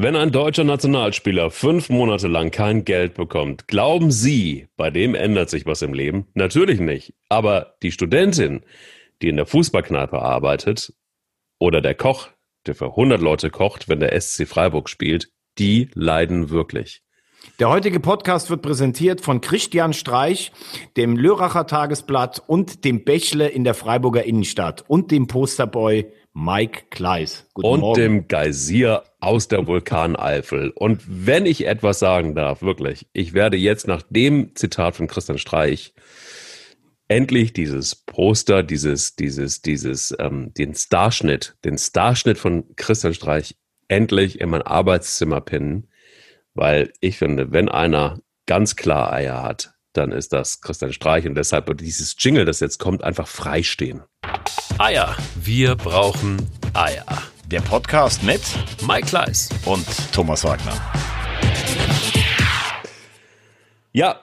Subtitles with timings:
[0.00, 5.50] Wenn ein deutscher Nationalspieler fünf Monate lang kein Geld bekommt, glauben Sie, bei dem ändert
[5.50, 6.28] sich was im Leben?
[6.34, 7.14] Natürlich nicht.
[7.28, 8.60] Aber die Studentin,
[9.20, 10.92] die in der Fußballkneipe arbeitet,
[11.58, 12.28] oder der Koch,
[12.68, 17.02] der für 100 Leute kocht, wenn der SC Freiburg spielt, die leiden wirklich.
[17.58, 20.52] Der heutige Podcast wird präsentiert von Christian Streich,
[20.96, 26.06] dem Lörracher Tagesblatt und dem Bächle in der Freiburger Innenstadt und dem Posterboy
[26.40, 27.48] Mike Kleiss.
[27.52, 28.00] Guten und Morgen.
[28.00, 30.70] dem Geysir aus der Vulkaneifel.
[30.70, 35.38] Und wenn ich etwas sagen darf, wirklich, ich werde jetzt nach dem Zitat von Christian
[35.38, 35.94] Streich
[37.08, 43.56] endlich dieses Poster, dieses, dieses, dieses, ähm, den Starschnitt, den Starschnitt von Christian Streich
[43.88, 45.90] endlich in mein Arbeitszimmer pinnen,
[46.54, 51.34] weil ich finde, wenn einer ganz klar Eier hat, dann ist das Christian Streich und
[51.34, 54.02] deshalb wird dieses Jingle, das jetzt kommt, einfach freistehen.
[54.78, 55.16] Eier.
[55.34, 56.38] Wir brauchen
[56.72, 57.04] Eier.
[57.46, 58.40] Der Podcast mit
[58.86, 60.80] Mike Kleiss und Thomas Wagner.
[63.92, 64.20] Ja,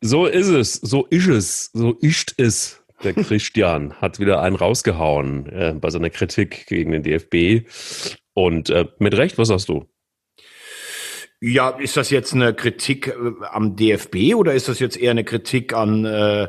[0.00, 2.82] so ist es, so ist es, so ist es.
[3.04, 7.68] Der Christian hat wieder einen rausgehauen äh, bei seiner Kritik gegen den DFB.
[8.32, 9.84] Und äh, mit Recht, was sagst du?
[11.40, 13.12] Ja, ist das jetzt eine Kritik äh,
[13.52, 16.48] am DFB oder ist das jetzt eher eine Kritik an äh,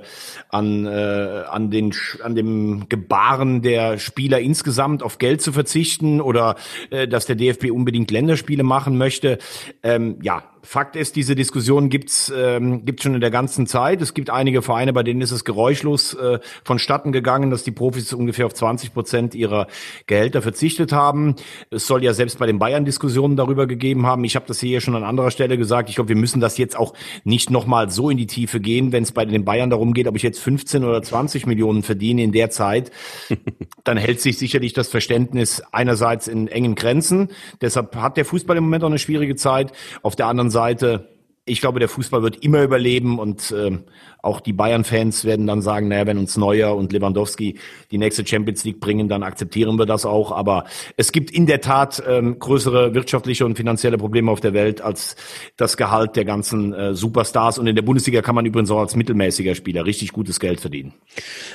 [0.50, 6.56] an äh, an den an dem Gebaren der Spieler insgesamt auf Geld zu verzichten oder
[6.90, 9.38] äh, dass der DFB unbedingt Länderspiele machen möchte?
[9.84, 14.02] Ähm, ja, Fakt ist, diese Diskussion gibt's ähm, gibt's schon in der ganzen Zeit.
[14.02, 18.14] Es gibt einige Vereine, bei denen ist es geräuschlos äh, vonstatten gegangen, dass die Profis
[18.14, 19.68] ungefähr auf 20 Prozent ihrer
[20.08, 21.36] Gehälter verzichtet haben.
[21.70, 24.24] Es soll ja selbst bei den Bayern Diskussionen darüber gegeben haben.
[24.24, 25.90] Ich habe das hier schon an anderer Stelle gesagt.
[25.90, 29.04] Ich glaube, wir müssen das jetzt auch nicht nochmal so in die Tiefe gehen, wenn
[29.04, 32.32] es bei den Bayern darum geht, ob ich jetzt 15 oder 20 Millionen verdiene in
[32.32, 32.92] der Zeit.
[33.84, 37.30] dann hält sich sicherlich das Verständnis einerseits in engen Grenzen.
[37.62, 39.72] Deshalb hat der Fußball im Moment auch eine schwierige Zeit.
[40.02, 41.10] Auf der anderen Seite.
[41.46, 43.80] Ich glaube, der Fußball wird immer überleben und äh,
[44.22, 47.58] auch die Bayern-Fans werden dann sagen, naja, wenn uns Neuer und Lewandowski
[47.92, 50.32] die nächste Champions League bringen, dann akzeptieren wir das auch.
[50.32, 50.66] Aber
[50.98, 55.16] es gibt in der Tat ähm, größere wirtschaftliche und finanzielle Probleme auf der Welt als
[55.56, 57.60] das Gehalt der ganzen äh, Superstars.
[57.60, 60.94] Und in der Bundesliga kann man übrigens auch als mittelmäßiger Spieler richtig gutes Geld verdienen.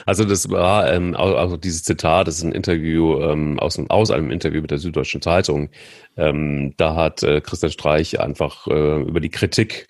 [0.07, 4.31] Also das war ähm, also dieses Zitat, das ist ein Interview ähm, aus, aus einem
[4.31, 5.69] Interview mit der Süddeutschen Zeitung.
[6.17, 9.89] Ähm, da hat äh, Christian Streich einfach äh, über die Kritik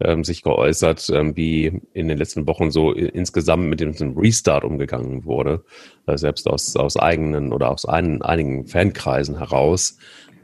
[0.00, 5.24] ähm, sich geäußert, ähm, wie in den letzten Wochen so insgesamt mit dem Restart umgegangen
[5.24, 5.64] wurde,
[6.06, 9.98] äh, selbst aus, aus eigenen oder aus ein, einigen Fankreisen heraus.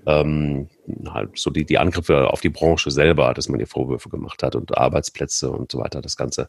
[0.06, 0.68] Ähm,
[1.10, 4.56] halt so die, die Angriffe auf die Branche selber, dass man ihr Vorwürfe gemacht hat
[4.56, 6.48] und Arbeitsplätze und so weiter, das Ganze,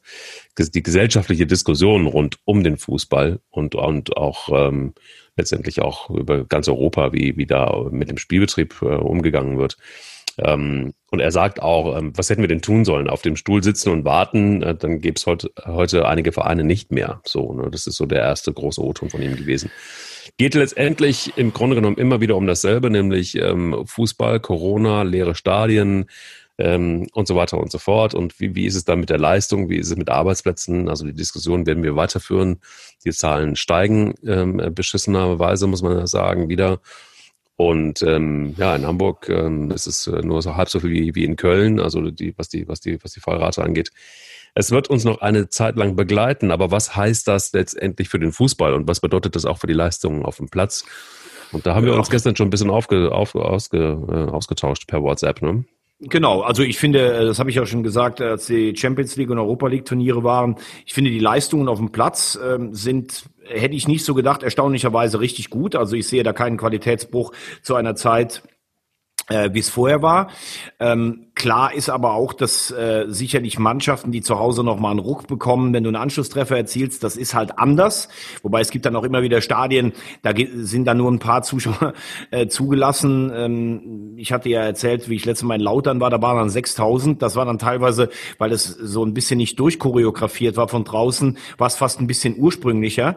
[0.57, 4.93] die gesellschaftliche Diskussion rund um den Fußball und, und auch ähm,
[5.35, 9.77] letztendlich auch über ganz Europa, wie, wie da mit dem Spielbetrieb äh, umgegangen wird.
[10.37, 13.09] Ähm, und er sagt auch, ähm, was hätten wir denn tun sollen?
[13.09, 16.91] Auf dem Stuhl sitzen und warten, äh, dann gäbe es heute, heute einige Vereine nicht
[16.91, 17.21] mehr.
[17.25, 17.69] So, ne?
[17.71, 19.71] Das ist so der erste große O-Ton von ihm gewesen.
[20.37, 26.05] Geht letztendlich im Grunde genommen immer wieder um dasselbe, nämlich ähm, Fußball, Corona, leere Stadien,
[26.61, 28.13] ähm, und so weiter und so fort.
[28.13, 29.69] Und wie, wie ist es dann mit der Leistung?
[29.69, 30.89] Wie ist es mit Arbeitsplätzen?
[30.89, 32.61] Also die Diskussion werden wir weiterführen.
[33.03, 36.79] Die Zahlen steigen ähm, beschissenerweise, muss man sagen, wieder.
[37.61, 41.13] Und ähm, ja, in Hamburg ähm, ist es äh, nur so halb so viel wie,
[41.13, 43.91] wie in Köln, also die, was die, was die, was die Fallrate angeht.
[44.55, 48.31] Es wird uns noch eine Zeit lang begleiten, aber was heißt das letztendlich für den
[48.31, 50.85] Fußball und was bedeutet das auch für die Leistungen auf dem Platz?
[51.51, 53.77] Und da haben wir uns gestern schon ein bisschen aufge, auf, ausge,
[54.09, 55.63] äh, ausgetauscht per WhatsApp, ne?
[56.03, 59.29] Genau, also ich finde, äh, das habe ich auch schon gesagt, als die Champions League
[59.29, 63.75] und Europa League Turniere waren, ich finde die Leistungen auf dem Platz ähm, sind hätte
[63.75, 65.75] ich nicht so gedacht, erstaunlicherweise richtig gut.
[65.75, 68.43] Also ich sehe da keinen Qualitätsbruch zu einer Zeit,
[69.29, 70.29] äh, wie es vorher war.
[70.79, 75.27] Ähm, klar ist aber auch, dass äh, sicherlich Mannschaften, die zu Hause nochmal einen Ruck
[75.27, 78.09] bekommen, wenn du einen Anschlusstreffer erzielst, das ist halt anders.
[78.41, 81.93] Wobei es gibt dann auch immer wieder Stadien, da sind dann nur ein paar Zuschauer
[82.31, 83.31] äh, zugelassen.
[83.33, 86.49] Ähm, ich hatte ja erzählt, wie ich letztes Mal in Lautern war, da waren dann
[86.49, 87.21] 6000.
[87.21, 91.67] Das war dann teilweise, weil es so ein bisschen nicht durchchoreografiert war von draußen, war
[91.67, 93.15] es fast ein bisschen ursprünglicher.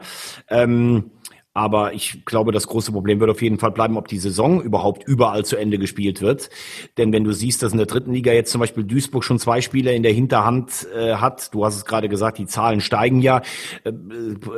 [0.48, 1.10] Ähm,
[1.54, 5.06] aber ich glaube, das große Problem wird auf jeden Fall bleiben, ob die Saison überhaupt
[5.06, 6.50] überall zu Ende gespielt wird.
[6.98, 9.60] Denn wenn du siehst, dass in der dritten Liga jetzt zum Beispiel Duisburg schon zwei
[9.60, 13.40] Spiele in der Hinterhand äh, hat, du hast es gerade gesagt, die Zahlen steigen ja.
[13.84, 13.92] Äh,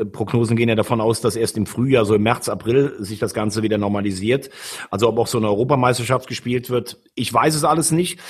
[0.06, 3.34] Prognosen gehen ja davon aus, dass erst im Frühjahr, so im März, April, sich das
[3.34, 4.49] Ganze wieder normalisiert.
[4.90, 8.20] Also ob auch so eine Europameisterschaft gespielt wird, ich weiß es alles nicht.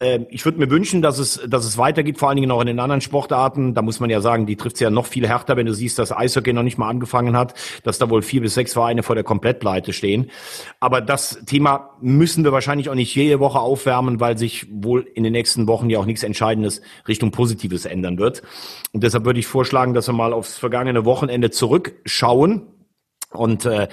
[0.00, 2.66] Ähm, ich würde mir wünschen, dass es, dass es weitergeht, vor allen Dingen auch in
[2.66, 3.74] den anderen Sportarten.
[3.74, 5.98] Da muss man ja sagen, die trifft es ja noch viel härter, wenn du siehst,
[5.98, 7.54] dass Eishockey noch nicht mal angefangen hat,
[7.84, 10.30] dass da wohl vier bis sechs Vereine vor der Komplettpleite stehen.
[10.80, 15.22] Aber das Thema müssen wir wahrscheinlich auch nicht jede Woche aufwärmen, weil sich wohl in
[15.22, 18.42] den nächsten Wochen ja auch nichts Entscheidendes Richtung Positives ändern wird.
[18.92, 22.73] Und deshalb würde ich vorschlagen, dass wir mal aufs vergangene Wochenende zurückschauen
[23.34, 23.88] und äh,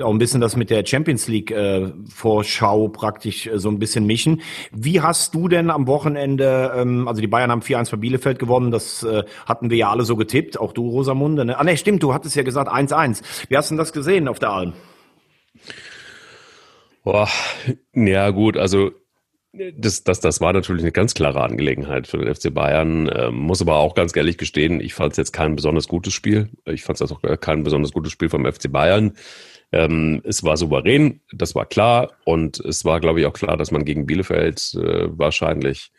[0.00, 4.06] auch ein bisschen das mit der Champions League äh, Vorschau praktisch äh, so ein bisschen
[4.06, 4.42] mischen.
[4.72, 8.70] Wie hast du denn am Wochenende, ähm, also die Bayern haben 4-1 bei Bielefeld gewonnen,
[8.70, 11.44] das äh, hatten wir ja alle so getippt, auch du Rosamunde.
[11.44, 11.58] Ne?
[11.58, 13.22] Ah ne, stimmt, du hattest ja gesagt 1-1.
[13.48, 14.72] Wie hast du denn das gesehen auf der Alm?
[17.04, 17.28] Boah,
[17.94, 18.92] ja gut, also
[19.52, 23.10] das, das, das war natürlich eine ganz klare Angelegenheit für den FC Bayern.
[23.14, 26.48] Ähm, muss aber auch ganz ehrlich gestehen, ich fand es jetzt kein besonders gutes Spiel.
[26.64, 29.12] Ich fand es auch kein besonders gutes Spiel vom FC Bayern.
[29.70, 32.12] Ähm, es war souverän, das war klar.
[32.24, 35.92] Und es war, glaube ich, auch klar, dass man gegen Bielefeld äh, wahrscheinlich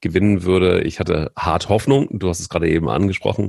[0.00, 0.82] gewinnen würde.
[0.82, 2.08] Ich hatte hart Hoffnung.
[2.12, 3.48] Du hast es gerade eben angesprochen.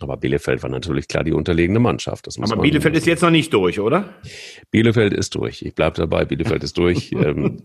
[0.00, 2.28] Aber Bielefeld war natürlich klar die unterlegene Mannschaft.
[2.40, 4.08] Aber Bielefeld ist jetzt noch nicht durch, oder?
[4.72, 5.62] Bielefeld ist durch.
[5.62, 6.24] Ich bleibe dabei.
[6.24, 7.12] Bielefeld ist durch.
[7.16, 7.62] ähm,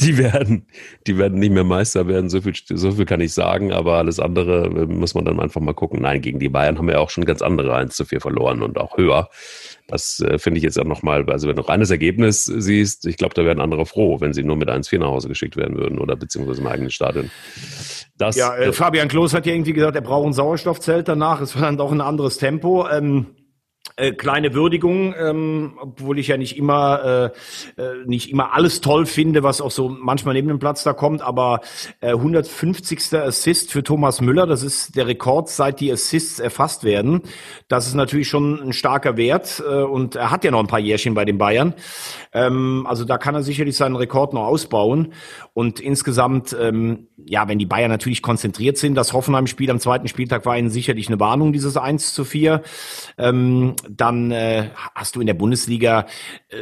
[0.00, 0.66] die werden,
[1.06, 2.28] die werden nicht mehr Meister werden.
[2.28, 3.72] So viel, so viel kann ich sagen.
[3.72, 6.02] Aber alles andere äh, muss man dann einfach mal gucken.
[6.02, 8.76] Nein, gegen die Bayern haben wir auch schon ganz andere 1 zu 4 verloren und
[8.76, 9.28] auch höher.
[9.88, 13.34] Das äh, finde ich jetzt auch nochmal, also wenn du reines Ergebnis siehst, ich glaube,
[13.34, 16.16] da wären andere froh, wenn sie nur mit 1-4 nach Hause geschickt werden würden oder
[16.16, 17.30] beziehungsweise im eigenen Stadion.
[18.16, 21.40] Das, ja, äh, Fabian Klos hat ja irgendwie gesagt, er braucht ein Sauerstoffzelt danach.
[21.40, 22.88] Es war dann doch ein anderes Tempo.
[22.88, 23.26] Ähm,
[23.96, 27.32] äh, kleine Würdigung, ähm, obwohl ich ja nicht immer
[27.76, 30.92] äh, äh, nicht immer alles toll finde, was auch so manchmal neben dem Platz da
[30.92, 31.60] kommt, aber
[32.00, 33.14] äh, 150.
[33.14, 37.22] Assist für Thomas Müller, das ist der Rekord, seit die Assists erfasst werden.
[37.68, 40.80] Das ist natürlich schon ein starker Wert äh, und er hat ja noch ein paar
[40.80, 41.74] Jährchen bei den Bayern.
[42.32, 45.12] Ähm, also da kann er sicherlich seinen Rekord noch ausbauen
[45.52, 50.46] und insgesamt, ähm, ja, wenn die Bayern natürlich konzentriert sind, das Hoffenheim-Spiel am zweiten Spieltag
[50.46, 52.62] war ihnen sicherlich eine Warnung, dieses 1 zu 4.
[53.18, 56.06] Ähm, dann äh, hast du in der Bundesliga,
[56.48, 56.56] äh,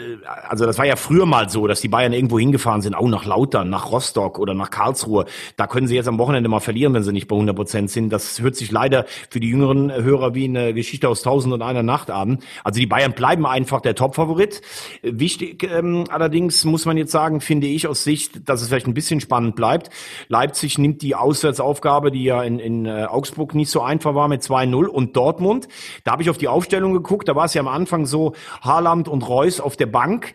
[0.48, 3.24] also das war ja früher mal so, dass die Bayern irgendwo hingefahren sind, auch nach
[3.24, 5.24] Lautern, nach Rostock oder nach Karlsruhe.
[5.56, 8.10] Da können sie jetzt am Wochenende mal verlieren, wenn sie nicht bei 100 Prozent sind.
[8.10, 11.82] Das hört sich leider für die jüngeren Hörer wie eine Geschichte aus Tausend und einer
[11.82, 12.38] Nacht an.
[12.64, 14.60] Also die Bayern bleiben einfach der Topfavorit.
[15.02, 18.94] Wichtig ähm, allerdings muss man jetzt sagen, finde ich aus Sicht, dass es vielleicht ein
[18.94, 19.90] bisschen spannend bleibt.
[20.28, 24.42] Leipzig nimmt die Auswärtsaufgabe, die ja in, in äh, Augsburg nicht so einfach war mit
[24.42, 25.68] 2-0 und Dortmund.
[26.04, 29.08] Da habe ich auf die Aufstellung geguckt, da war es ja am Anfang so, Haaland
[29.08, 30.34] und Reus auf der Bank.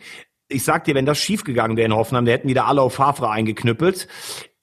[0.49, 3.29] Ich sag dir, wenn das schiefgegangen wäre in Hoffenheim, der hätten wieder alle auf Favre
[3.29, 4.07] eingeknüppelt.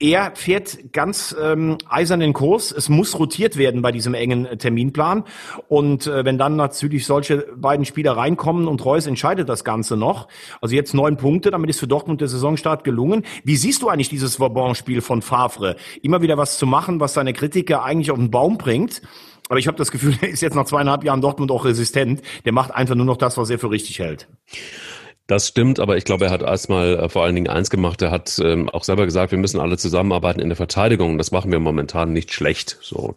[0.00, 2.72] Er fährt ganz ähm, eisernen Kurs.
[2.72, 5.24] Es muss rotiert werden bei diesem engen äh, Terminplan.
[5.68, 10.28] Und äh, wenn dann natürlich solche beiden Spieler reinkommen und Reus entscheidet das Ganze noch.
[10.60, 13.24] Also jetzt neun Punkte, damit ist für Dortmund der Saisonstart gelungen.
[13.44, 15.76] Wie siehst du eigentlich dieses Vauban-Spiel von Favre?
[16.02, 19.00] Immer wieder was zu machen, was seine Kritiker eigentlich auf den Baum bringt.
[19.48, 22.22] Aber ich habe das Gefühl, er ist jetzt nach zweieinhalb Jahren Dortmund auch resistent.
[22.44, 24.28] Der macht einfach nur noch das, was er für richtig hält.
[25.26, 28.02] Das stimmt, aber ich glaube, er hat erstmal äh, vor allen Dingen eins gemacht.
[28.02, 31.16] Er hat ähm, auch selber gesagt, wir müssen alle zusammenarbeiten in der Verteidigung.
[31.16, 32.76] Das machen wir momentan nicht schlecht.
[32.82, 33.16] So,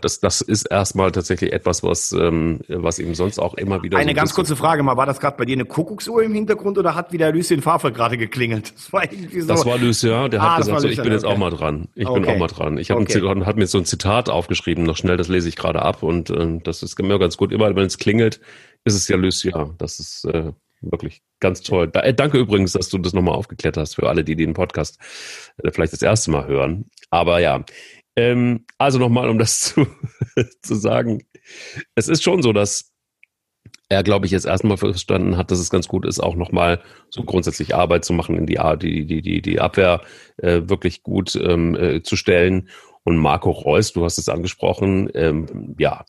[0.00, 3.98] das, das ist erstmal tatsächlich etwas, was, ähm, was ihm sonst auch immer wieder.
[3.98, 6.76] Eine so ganz kurze Frage mal: War das gerade bei dir eine Kuckucksuhr im Hintergrund
[6.76, 8.72] oder hat wieder Lucien Favre gerade geklingelt?
[8.74, 9.46] Das war irgendwie so.
[9.46, 10.32] Das war Lucien.
[10.32, 11.34] Der ah, hat gesagt, so, ich bin jetzt okay.
[11.34, 11.86] auch mal dran.
[11.94, 12.18] Ich okay.
[12.18, 12.78] bin auch mal dran.
[12.78, 13.44] Ich habe okay.
[13.44, 14.82] hat mir so ein Zitat aufgeschrieben.
[14.82, 17.52] Noch schnell, das lese ich gerade ab und äh, das ist mir ganz gut.
[17.52, 18.40] Immer wenn es klingelt,
[18.84, 19.74] ist es ja Lucien.
[19.78, 20.52] Das ist äh,
[20.90, 21.88] Wirklich ganz toll.
[21.88, 24.98] Da, äh, danke übrigens, dass du das nochmal aufgeklärt hast für alle, die den Podcast
[25.62, 26.90] äh, vielleicht das erste Mal hören.
[27.10, 27.64] Aber ja,
[28.16, 29.86] ähm, also nochmal, um das zu,
[30.62, 31.22] zu sagen.
[31.94, 32.92] Es ist schon so, dass
[33.88, 37.22] er, glaube ich, jetzt erstmal verstanden hat, dass es ganz gut ist, auch nochmal so
[37.22, 38.58] grundsätzlich Arbeit zu machen, in die,
[39.06, 40.00] die, die, die Abwehr
[40.38, 42.68] äh, wirklich gut ähm, äh, zu stellen.
[43.04, 46.04] Und Marco Reus, du hast es angesprochen, ähm, ja,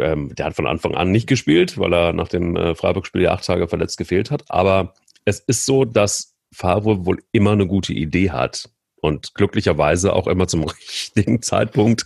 [0.00, 3.32] ähm, der hat von Anfang an nicht gespielt, weil er nach dem äh, Freiburg-Spiel ja
[3.32, 4.44] acht Tage verletzt gefehlt hat.
[4.48, 8.68] Aber es ist so, dass Favre wohl immer eine gute Idee hat.
[9.02, 12.04] Und glücklicherweise auch immer zum richtigen Zeitpunkt.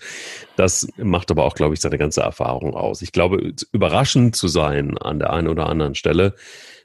[0.56, 3.02] Das macht aber auch, glaube ich, seine ganze Erfahrung aus.
[3.02, 6.36] Ich glaube, überraschend zu sein an der einen oder anderen Stelle,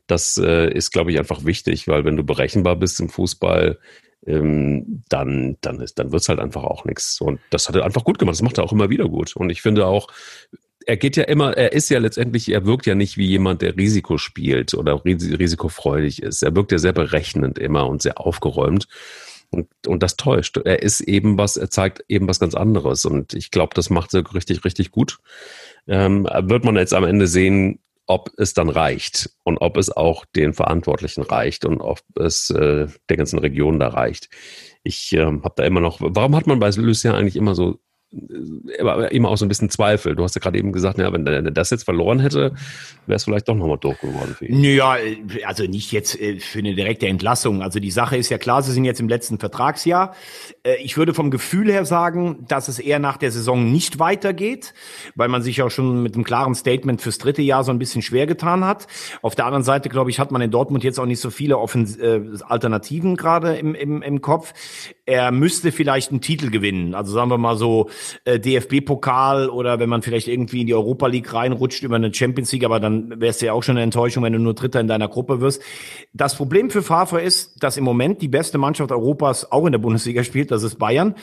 [0.07, 3.77] das äh, ist, glaube ich, einfach wichtig, weil wenn du berechenbar bist im Fußball,
[4.25, 7.21] ähm, dann, dann, ist, dann wird's halt einfach auch nichts.
[7.21, 8.33] Und das hat er einfach gut gemacht.
[8.33, 9.35] Das macht er auch immer wieder gut.
[9.35, 10.07] Und ich finde auch,
[10.85, 13.75] er geht ja immer, er ist ja letztendlich, er wirkt ja nicht wie jemand, der
[13.75, 16.41] Risiko spielt oder risikofreudig ist.
[16.41, 18.87] Er wirkt ja sehr berechnend immer und sehr aufgeräumt.
[19.51, 20.57] Und, und das täuscht.
[20.57, 23.05] Er ist eben was, er zeigt eben was ganz anderes.
[23.05, 25.17] Und ich glaube, das macht er richtig, richtig gut.
[25.87, 30.25] Ähm, wird man jetzt am Ende sehen, ob es dann reicht und ob es auch
[30.35, 34.29] den Verantwortlichen reicht und ob es äh, der ganzen Region da reicht.
[34.83, 37.79] ich ähm, habe da immer noch, warum hat man bei Lucien eigentlich immer so
[38.79, 40.15] aber immer auch so ein bisschen Zweifel.
[40.15, 42.53] Du hast ja gerade eben gesagt, ja, wenn er das jetzt verloren hätte,
[43.05, 44.61] wäre es vielleicht doch nochmal doof geworden für ihn.
[44.61, 44.97] Naja,
[45.45, 47.61] also nicht jetzt äh, für eine direkte Entlassung.
[47.61, 50.15] Also die Sache ist ja klar, sie sind jetzt im letzten Vertragsjahr.
[50.63, 54.73] Äh, ich würde vom Gefühl her sagen, dass es eher nach der Saison nicht weitergeht,
[55.13, 58.01] weil man sich auch schon mit einem klaren Statement fürs dritte Jahr so ein bisschen
[58.01, 58.87] schwer getan hat.
[59.21, 61.59] Auf der anderen Seite, glaube ich, hat man in Dortmund jetzt auch nicht so viele
[61.59, 64.53] Offens äh, Alternativen gerade im, im, im Kopf.
[65.05, 66.95] Er müsste vielleicht einen Titel gewinnen.
[66.95, 67.89] Also sagen wir mal so,
[68.25, 72.51] äh, DFB-Pokal oder wenn man vielleicht irgendwie in die Europa League reinrutscht über eine Champions
[72.51, 75.07] League, aber dann wär's ja auch schon eine Enttäuschung, wenn du nur Dritter in deiner
[75.07, 75.61] Gruppe wirst.
[76.13, 79.79] Das Problem für Favre ist, dass im Moment die beste Mannschaft Europas auch in der
[79.79, 81.15] Bundesliga spielt, das ist Bayern.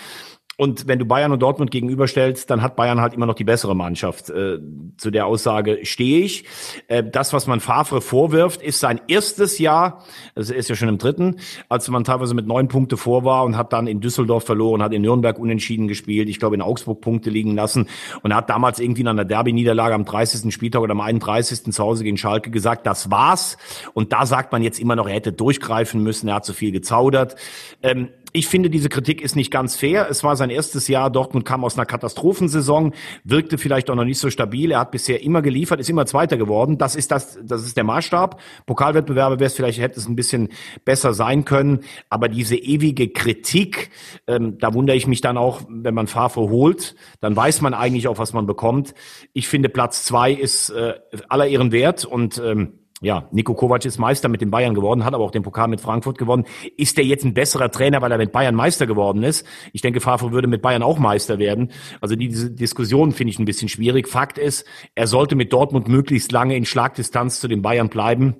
[0.58, 3.76] Und wenn du Bayern und Dortmund gegenüberstellst, dann hat Bayern halt immer noch die bessere
[3.76, 4.30] Mannschaft.
[4.30, 4.58] Äh,
[4.96, 6.44] zu der Aussage stehe ich.
[6.88, 10.02] Äh, das, was man Favre vorwirft, ist sein erstes Jahr,
[10.34, 11.36] das ist ja schon im dritten,
[11.68, 14.94] als man teilweise mit neun Punkte vor war und hat dann in Düsseldorf verloren, hat
[14.94, 17.88] in Nürnberg unentschieden gespielt, ich glaube in Augsburg Punkte liegen lassen
[18.22, 20.54] und hat damals irgendwie in einer Derby-Niederlage am 30.
[20.54, 21.74] Spieltag oder am 31.
[21.74, 23.58] zu Hause gegen Schalke gesagt, das war's.
[23.92, 26.72] Und da sagt man jetzt immer noch, er hätte durchgreifen müssen, er hat zu viel
[26.72, 27.36] gezaudert.
[27.82, 30.08] Ähm, ich finde, diese Kritik ist nicht ganz fair.
[30.10, 31.10] Es war sein erstes Jahr.
[31.10, 34.70] Dortmund kam aus einer Katastrophensaison, wirkte vielleicht auch noch nicht so stabil.
[34.70, 36.78] Er hat bisher immer geliefert, ist immer Zweiter geworden.
[36.78, 38.40] Das ist das, das ist der Maßstab.
[38.66, 40.48] Pokalwettbewerbe wäre es vielleicht, hätte es ein bisschen
[40.84, 41.80] besser sein können.
[42.08, 43.90] Aber diese ewige Kritik,
[44.26, 48.08] ähm, da wundere ich mich dann auch, wenn man Favre holt, dann weiß man eigentlich
[48.08, 48.94] auch, was man bekommt.
[49.32, 50.94] Ich finde, Platz zwei ist äh,
[51.28, 55.12] aller Ehren wert und ähm, ja, Nico Kovac ist Meister mit den Bayern geworden, hat
[55.12, 56.44] aber auch den Pokal mit Frankfurt gewonnen.
[56.78, 59.46] Ist der jetzt ein besserer Trainer, weil er mit Bayern Meister geworden ist?
[59.74, 61.72] Ich denke, Favre würde mit Bayern auch Meister werden.
[62.00, 64.08] Also diese Diskussion finde ich ein bisschen schwierig.
[64.08, 68.36] Fakt ist, er sollte mit Dortmund möglichst lange in Schlagdistanz zu den Bayern bleiben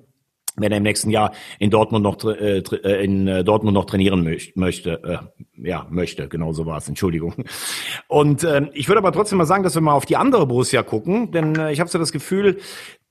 [0.59, 4.27] wenn er im nächsten Jahr in Dortmund noch äh, äh in äh, Dortmund noch trainieren
[4.55, 6.89] möchte, äh, ja möchte, genau so war es.
[6.89, 7.35] Entschuldigung.
[8.07, 10.81] Und äh, ich würde aber trotzdem mal sagen, dass wir mal auf die andere Borussia
[10.81, 12.57] gucken, denn äh, ich habe so das Gefühl,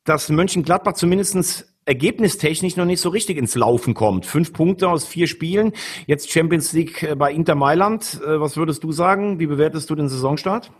[0.07, 4.27] dass Mönchengladbach zumindestens ergebnistechnisch noch nicht so richtig ins Laufen kommt.
[4.27, 5.73] Fünf Punkte aus vier Spielen,
[6.07, 8.21] jetzt Champions League äh, bei Inter Mailand.
[8.25, 9.39] Äh, was würdest du sagen?
[9.39, 10.73] Wie bewertest du den Saisonstart?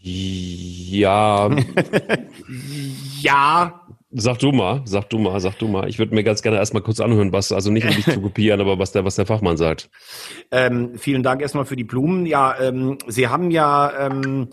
[0.00, 1.50] Ja.
[3.20, 3.80] ja.
[4.16, 5.88] Sag du mal, sag du mal, sag du mal.
[5.88, 8.60] Ich würde mir ganz gerne erstmal kurz anhören, was, also nicht um dich zu kopieren,
[8.60, 9.90] aber was der, was der Fachmann sagt.
[10.52, 12.24] Ähm, vielen Dank erstmal für die Blumen.
[12.24, 14.50] Ja, ähm, Sie haben ja ähm,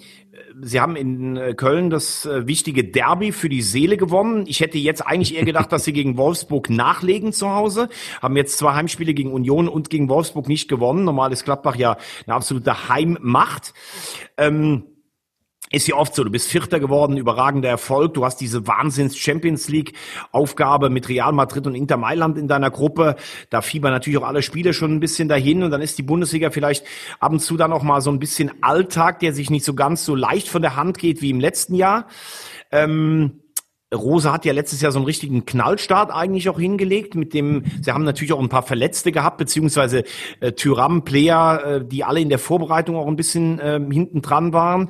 [0.60, 4.46] Sie haben in äh, Köln das äh, wichtige Derby für die Seele gewonnen.
[4.48, 7.90] Ich hätte jetzt eigentlich eher gedacht, dass Sie gegen Wolfsburg nachlegen zu Hause.
[8.22, 11.04] Haben jetzt zwei Heimspiele gegen Union und gegen Wolfsburg nicht gewonnen.
[11.04, 13.74] Normal ist Gladbach ja eine absolute Heimmacht.
[14.38, 14.86] Ähm,
[15.72, 19.70] ist ja oft so, du bist Vierter geworden, überragender Erfolg, du hast diese Wahnsinns Champions
[19.70, 19.94] League
[20.32, 23.16] Aufgabe mit Real Madrid und Inter Mailand in deiner Gruppe,
[23.50, 26.52] da fiebern natürlich auch alle Spiele schon ein bisschen dahin und dann ist die Bundesliga
[26.52, 26.86] vielleicht
[27.20, 30.06] ab und zu dann auch mal so ein bisschen Alltag, der sich nicht so ganz
[30.06, 32.08] so leicht von der Hand geht wie im letzten Jahr.
[32.72, 33.42] Ähm,
[33.94, 37.92] Rose hat ja letztes Jahr so einen richtigen Knallstart eigentlich auch hingelegt, mit dem, sie
[37.92, 40.04] haben natürlich auch ein paar Verletzte gehabt, beziehungsweise
[40.40, 44.54] äh, Tyram, Player, äh, die alle in der Vorbereitung auch ein bisschen äh, hinten dran
[44.54, 44.90] waren.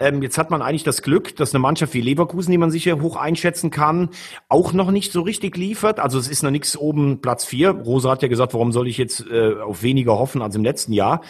[0.00, 3.00] Ähm, jetzt hat man eigentlich das Glück, dass eine Mannschaft wie Leverkusen, die man sicher
[3.00, 4.08] hoch einschätzen kann,
[4.48, 6.00] auch noch nicht so richtig liefert.
[6.00, 7.70] Also es ist noch nichts oben Platz vier.
[7.70, 10.94] Rosa hat ja gesagt, warum soll ich jetzt äh, auf weniger hoffen als im letzten
[10.94, 11.20] Jahr?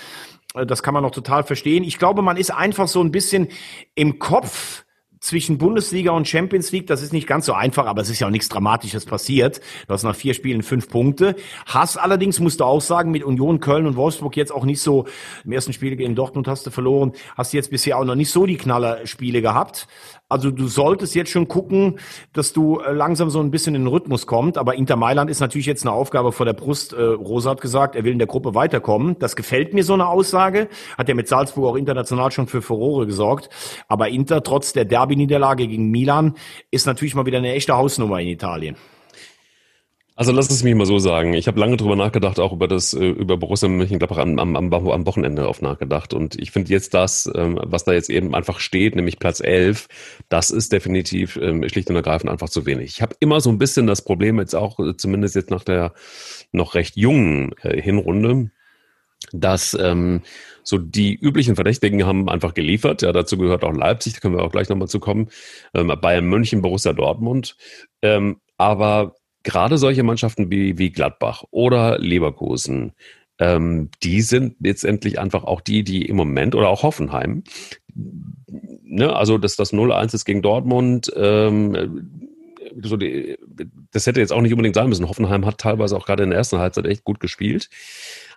[0.55, 1.83] Äh, das kann man noch total verstehen.
[1.83, 3.49] Ich glaube, man ist einfach so ein bisschen
[3.97, 4.85] im Kopf
[5.21, 8.27] zwischen Bundesliga und Champions League, das ist nicht ganz so einfach, aber es ist ja
[8.27, 9.61] auch nichts Dramatisches passiert.
[9.87, 11.37] Du hast nach vier Spielen fünf Punkte.
[11.67, 15.07] Hast allerdings, musst du auch sagen, mit Union, Köln und Wolfsburg jetzt auch nicht so,
[15.45, 18.31] im ersten Spiel gegen Dortmund hast du verloren, hast du jetzt bisher auch noch nicht
[18.31, 19.87] so die Knallerspiele gehabt.
[20.31, 21.99] Also du solltest jetzt schon gucken,
[22.33, 24.57] dass du äh, langsam so ein bisschen in den Rhythmus kommst.
[24.57, 26.93] Aber Inter Mailand ist natürlich jetzt eine Aufgabe vor der Brust.
[26.93, 29.19] Äh, Rosa hat gesagt, er will in der Gruppe weiterkommen.
[29.19, 30.69] Das gefällt mir so eine Aussage.
[30.97, 33.51] Hat ja mit Salzburg auch international schon für Furore gesorgt.
[33.89, 36.35] Aber Inter, trotz der Derby-Niederlage gegen Milan,
[36.71, 38.77] ist natürlich mal wieder eine echte Hausnummer in Italien.
[40.21, 41.33] Also lass es mich mal so sagen.
[41.33, 45.07] Ich habe lange drüber nachgedacht, auch über das, äh, über Borussia Mönchengladbach am, am, am
[45.07, 46.13] Wochenende oft nachgedacht.
[46.13, 49.89] Und ich finde jetzt das, ähm, was da jetzt eben einfach steht, nämlich Platz 11,
[50.29, 52.91] das ist definitiv ähm, schlicht und ergreifend einfach zu wenig.
[52.91, 55.95] Ich habe immer so ein bisschen das Problem jetzt auch, äh, zumindest jetzt nach der
[56.53, 58.51] noch recht jungen äh, Hinrunde,
[59.33, 60.21] dass ähm,
[60.63, 63.01] so die üblichen Verdächtigen haben einfach geliefert.
[63.01, 65.31] Ja, dazu gehört auch Leipzig, da können wir auch gleich nochmal zu kommen.
[65.73, 67.57] Ähm, Bayern München, Borussia Dortmund.
[68.03, 72.93] Ähm, aber gerade solche Mannschaften wie, wie Gladbach oder Leverkusen,
[73.39, 77.43] ähm, die sind letztendlich einfach auch die, die im Moment oder auch Hoffenheim,
[77.95, 82.31] ne, also dass das 0-1 ist gegen Dortmund, ähm,
[82.83, 83.37] so die,
[83.93, 85.09] das hätte jetzt auch nicht unbedingt sein müssen.
[85.09, 87.69] Hoffenheim hat teilweise auch gerade in der ersten Halbzeit echt gut gespielt.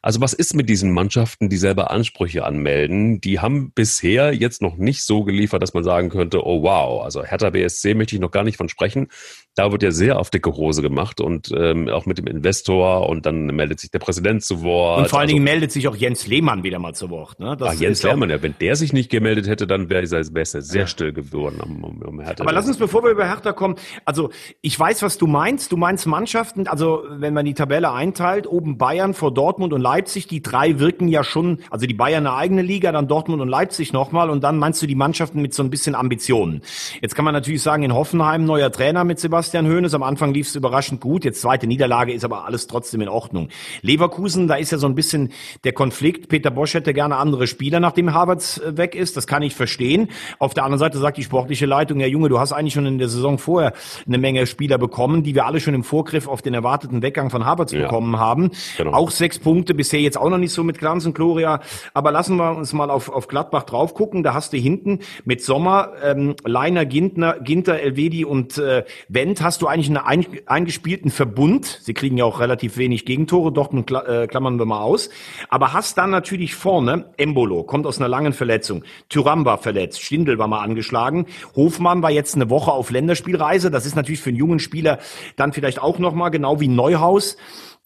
[0.03, 3.21] Also was ist mit diesen Mannschaften, die selber Ansprüche anmelden?
[3.21, 7.23] Die haben bisher jetzt noch nicht so geliefert, dass man sagen könnte, oh wow, also
[7.23, 9.07] Hertha BSC möchte ich noch gar nicht von sprechen.
[9.55, 13.25] Da wird ja sehr auf dicke Hose gemacht und ähm, auch mit dem Investor und
[13.25, 14.99] dann meldet sich der Präsident zu Wort.
[14.99, 17.39] Und vor allen also, Dingen meldet sich auch Jens Lehmann wieder mal zu Wort.
[17.39, 17.55] Ne?
[17.55, 20.87] Das ach, Jens Lehmann, ja, wenn der sich nicht gemeldet hätte, dann wäre es sehr
[20.87, 21.61] still geworden.
[21.63, 25.17] Um, um, um Aber lass uns, bevor wir über Hertha kommen, also ich weiß, was
[25.17, 25.71] du meinst.
[25.71, 29.92] Du meinst Mannschaften, also wenn man die Tabelle einteilt, oben Bayern vor Dortmund und Leipzig,
[30.01, 33.93] die drei wirken ja schon, also die Bayern eine eigene Liga, dann Dortmund und Leipzig
[33.93, 36.61] nochmal und dann meinst du die Mannschaften mit so ein bisschen Ambitionen.
[37.01, 39.93] Jetzt kann man natürlich sagen, in Hoffenheim neuer Trainer mit Sebastian Hoeneß.
[39.93, 41.25] Am Anfang lief es überraschend gut.
[41.25, 43.49] Jetzt zweite Niederlage ist aber alles trotzdem in Ordnung.
[43.81, 45.31] Leverkusen, da ist ja so ein bisschen
[45.63, 46.29] der Konflikt.
[46.29, 49.17] Peter Bosch hätte gerne andere Spieler, nachdem Havertz äh, weg ist.
[49.17, 50.09] Das kann ich verstehen.
[50.39, 52.97] Auf der anderen Seite sagt die sportliche Leitung, ja Junge, du hast eigentlich schon in
[52.97, 53.73] der Saison vorher
[54.07, 57.45] eine Menge Spieler bekommen, die wir alle schon im Vorgriff auf den erwarteten Weggang von
[57.45, 57.81] Havertz ja.
[57.81, 58.51] bekommen haben.
[58.77, 58.93] Genau.
[58.93, 61.59] Auch sechs Punkte, bisher jetzt auch noch nicht so mit Glanz und Gloria.
[61.93, 64.23] Aber lassen wir uns mal auf, auf Gladbach drauf gucken.
[64.23, 69.61] Da hast du hinten mit Sommer, ähm, Leiner, Gintner, Ginter, Elvedi und äh, Wendt hast
[69.61, 71.81] du eigentlich einen eingespielten Verbund.
[71.81, 75.09] Sie kriegen ja auch relativ wenig Gegentore, Dortmund äh, klammern wir mal aus.
[75.49, 78.85] Aber hast dann natürlich vorne Embolo, kommt aus einer langen Verletzung.
[79.09, 81.25] Tyram war verletzt, Stindl war mal angeschlagen.
[81.57, 83.69] Hofmann war jetzt eine Woche auf Länderspielreise.
[83.69, 84.99] Das ist natürlich für einen jungen Spieler
[85.35, 87.35] dann vielleicht auch nochmal, genau wie Neuhaus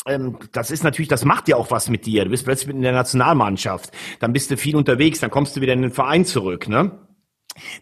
[0.07, 2.23] ähm, das ist natürlich, das macht ja auch was mit dir.
[2.23, 5.73] Du bist plötzlich in der Nationalmannschaft, dann bist du viel unterwegs, dann kommst du wieder
[5.73, 6.91] in den Verein zurück, ne?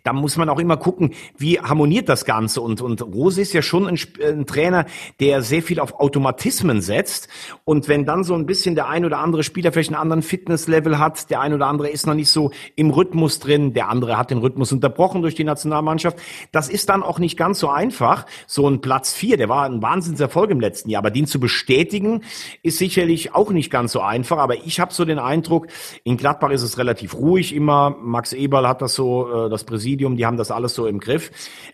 [0.04, 2.62] Da muss man auch immer gucken, wie harmoniert das Ganze.
[2.62, 4.86] Und, und Rose ist ja schon ein, ein, Trainer,
[5.20, 7.28] der sehr viel auf Automatismen setzt.
[7.64, 11.00] Und wenn dann so ein bisschen der ein oder andere Spieler vielleicht einen anderen Fitnesslevel
[11.00, 14.32] hat, der ein oder andere ist noch nicht so im Rhythmus drin, der andere hat
[14.32, 16.18] den Rhythmus unterbrochen durch die Nationalmannschaft,
[16.52, 18.26] das ist dann auch nicht ganz so einfach.
[18.48, 22.22] So ein Platz vier, der war ein Wahnsinnserfolg im letzten Jahr, aber den zu bestätigen,
[22.64, 24.38] ist sicherlich auch nicht ganz so einfach.
[24.38, 25.68] Aber ich habe so den Eindruck,
[26.04, 27.96] in Gladbach ist es relativ ruhig immer.
[28.02, 31.32] Max Eberl hat das so, äh, das Präsidium, die haben das alles so im Griff.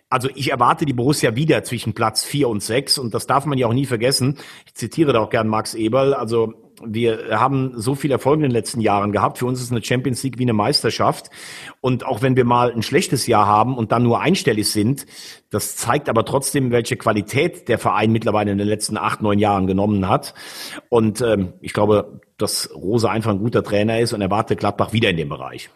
[0.09, 3.57] Also ich erwarte die Borussia wieder zwischen Platz vier und sechs und das darf man
[3.57, 4.37] ja auch nie vergessen.
[4.65, 6.13] Ich zitiere da auch gern Max Eberl.
[6.13, 9.37] Also wir haben so viel Erfolg in den letzten Jahren gehabt.
[9.37, 11.29] Für uns ist eine Champions League wie eine Meisterschaft.
[11.79, 15.05] Und auch wenn wir mal ein schlechtes Jahr haben und dann nur einstellig sind,
[15.49, 19.67] das zeigt aber trotzdem, welche Qualität der Verein mittlerweile in den letzten acht, neun Jahren
[19.67, 20.33] genommen hat.
[20.89, 25.09] Und ähm, ich glaube, dass Rose einfach ein guter Trainer ist und erwarte Gladbach wieder
[25.09, 25.69] in dem Bereich.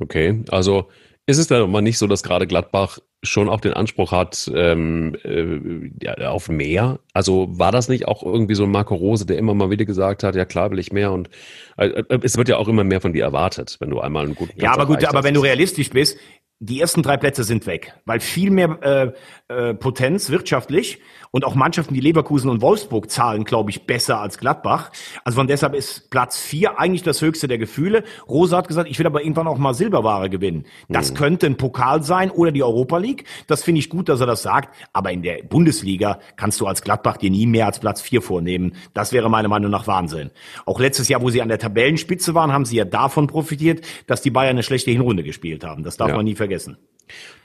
[0.00, 0.88] Okay, also
[1.26, 5.16] ist es dann mal nicht so, dass gerade Gladbach schon auch den Anspruch hat ähm,
[5.24, 6.98] äh, auf mehr?
[7.12, 10.22] Also war das nicht auch irgendwie so ein Marco Rose, der immer mal wieder gesagt
[10.22, 11.28] hat, ja klar will ich mehr und
[11.76, 14.34] äh, äh es wird ja auch immer mehr von dir erwartet, wenn du einmal einen
[14.34, 16.18] guten Platz Ja, aber gut, aber wenn du realistisch bist,
[16.58, 19.14] die ersten drei Plätze sind weg, weil viel mehr
[19.48, 24.20] äh, äh, Potenz wirtschaftlich und auch Mannschaften wie Leverkusen und Wolfsburg zahlen, glaube ich, besser
[24.20, 24.90] als Gladbach.
[25.22, 28.04] Also von deshalb ist Platz vier eigentlich das höchste der Gefühle.
[28.26, 30.64] Rosa hat gesagt, ich will aber irgendwann auch mal Silberware gewinnen.
[30.88, 31.16] Das mhm.
[31.16, 33.15] könnte ein Pokal sein oder die Europa League.
[33.46, 34.74] Das finde ich gut, dass er das sagt.
[34.92, 38.74] Aber in der Bundesliga kannst du als Gladbach dir nie mehr als Platz vier vornehmen.
[38.94, 40.30] Das wäre meiner Meinung nach Wahnsinn.
[40.64, 44.22] Auch letztes Jahr, wo sie an der Tabellenspitze waren, haben sie ja davon profitiert, dass
[44.22, 45.82] die Bayern eine schlechte Hinrunde gespielt haben.
[45.82, 46.16] Das darf ja.
[46.16, 46.76] man nie vergessen.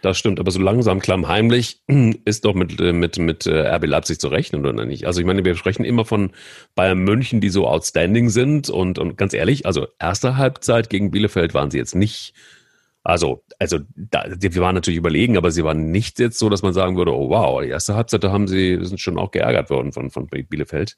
[0.02, 1.82] Das stimmt, aber so langsam klammheimlich
[2.26, 5.06] ist doch mit, äh, mit, mit äh, RB Leipzig zu rechnen, oder nicht?
[5.06, 6.32] Also ich meine, wir sprechen immer von
[6.74, 11.54] Bayern München, die so outstanding sind und, und ganz ehrlich, also erste Halbzeit gegen Bielefeld
[11.54, 12.34] waren sie jetzt nicht
[13.04, 16.74] also, also da, wir waren natürlich überlegen, aber sie waren nicht jetzt so, dass man
[16.74, 19.92] sagen würde, oh wow, die erste Halbzeit, da haben sie, sind schon auch geärgert worden
[19.92, 20.98] von, von Bielefeld.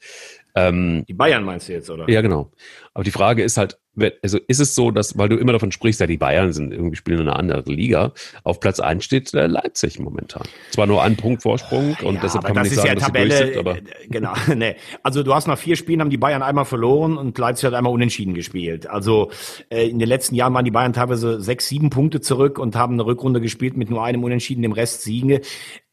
[0.56, 2.10] Ähm, die Bayern meinst du jetzt, oder?
[2.10, 2.52] Ja, genau.
[2.94, 3.80] Aber die Frage ist halt,
[4.22, 6.96] also ist es so, dass, weil du immer davon sprichst, ja, die Bayern sind irgendwie
[6.96, 8.13] spielen in einer anderen Liga,
[8.44, 10.44] auf Platz 1 steht Leipzig momentan.
[10.72, 13.36] Zwar nur ein Punkt Vorsprung und ja, deshalb kann man nicht sagen, ja dass Tabelle,
[13.36, 13.78] sie durch sind, aber.
[13.78, 14.76] Äh, genau, nee.
[15.04, 17.94] Also du hast nach vier Spielen haben die Bayern einmal verloren und Leipzig hat einmal
[17.94, 18.88] unentschieden gespielt.
[18.88, 19.32] Also
[19.70, 22.94] äh, in den letzten Jahren waren die Bayern teilweise sechs, sieben Punkte zurück und haben
[22.94, 25.42] eine Rückrunde gespielt mit nur einem Unentschieden, dem Rest Siege.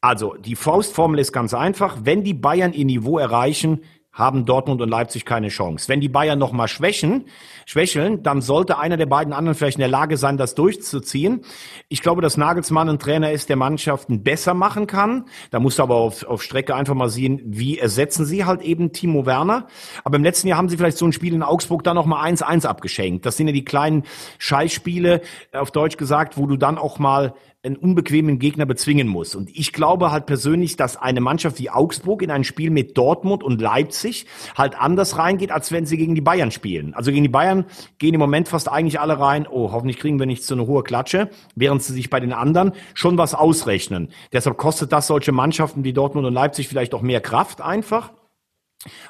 [0.01, 1.97] Also die Faustformel ist ganz einfach.
[2.03, 3.81] Wenn die Bayern ihr Niveau erreichen,
[4.13, 5.87] haben Dortmund und Leipzig keine Chance.
[5.87, 7.25] Wenn die Bayern noch mal schwächen,
[7.65, 11.41] schwächeln, dann sollte einer der beiden anderen vielleicht in der Lage sein, das durchzuziehen.
[11.87, 15.25] Ich glaube, dass Nagelsmann ein Trainer ist, der Mannschaften besser machen kann.
[15.49, 18.91] Da musst du aber auf, auf Strecke einfach mal sehen, wie ersetzen sie halt eben
[18.91, 19.67] Timo Werner.
[20.03, 22.21] Aber im letzten Jahr haben sie vielleicht so ein Spiel in Augsburg dann noch mal
[22.21, 23.25] 1-1 abgeschenkt.
[23.25, 24.03] Das sind ja die kleinen
[24.39, 25.21] Scheißspiele,
[25.53, 29.35] auf Deutsch gesagt, wo du dann auch mal einen unbequemen Gegner bezwingen muss.
[29.35, 33.43] Und ich glaube halt persönlich, dass eine Mannschaft wie Augsburg in ein Spiel mit Dortmund
[33.43, 34.25] und Leipzig
[34.57, 36.95] halt anders reingeht, als wenn sie gegen die Bayern spielen.
[36.95, 37.65] Also gegen die Bayern
[37.99, 40.81] gehen im Moment fast eigentlich alle rein, oh, hoffentlich kriegen wir nicht so eine hohe
[40.81, 44.09] Klatsche, während sie sich bei den anderen schon was ausrechnen.
[44.33, 48.11] Deshalb kostet das solche Mannschaften wie Dortmund und Leipzig vielleicht auch mehr Kraft einfach.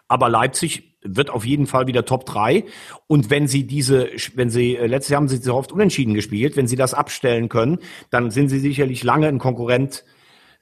[0.08, 2.66] Aber Leipzig wird auf jeden Fall wieder Top 3.
[3.08, 6.56] Und wenn sie diese, wenn sie, äh, letztes Jahr haben sie so oft unentschieden gespielt,
[6.56, 7.80] wenn sie das abstellen können,
[8.10, 10.04] dann sind sie sicherlich lange ein Konkurrent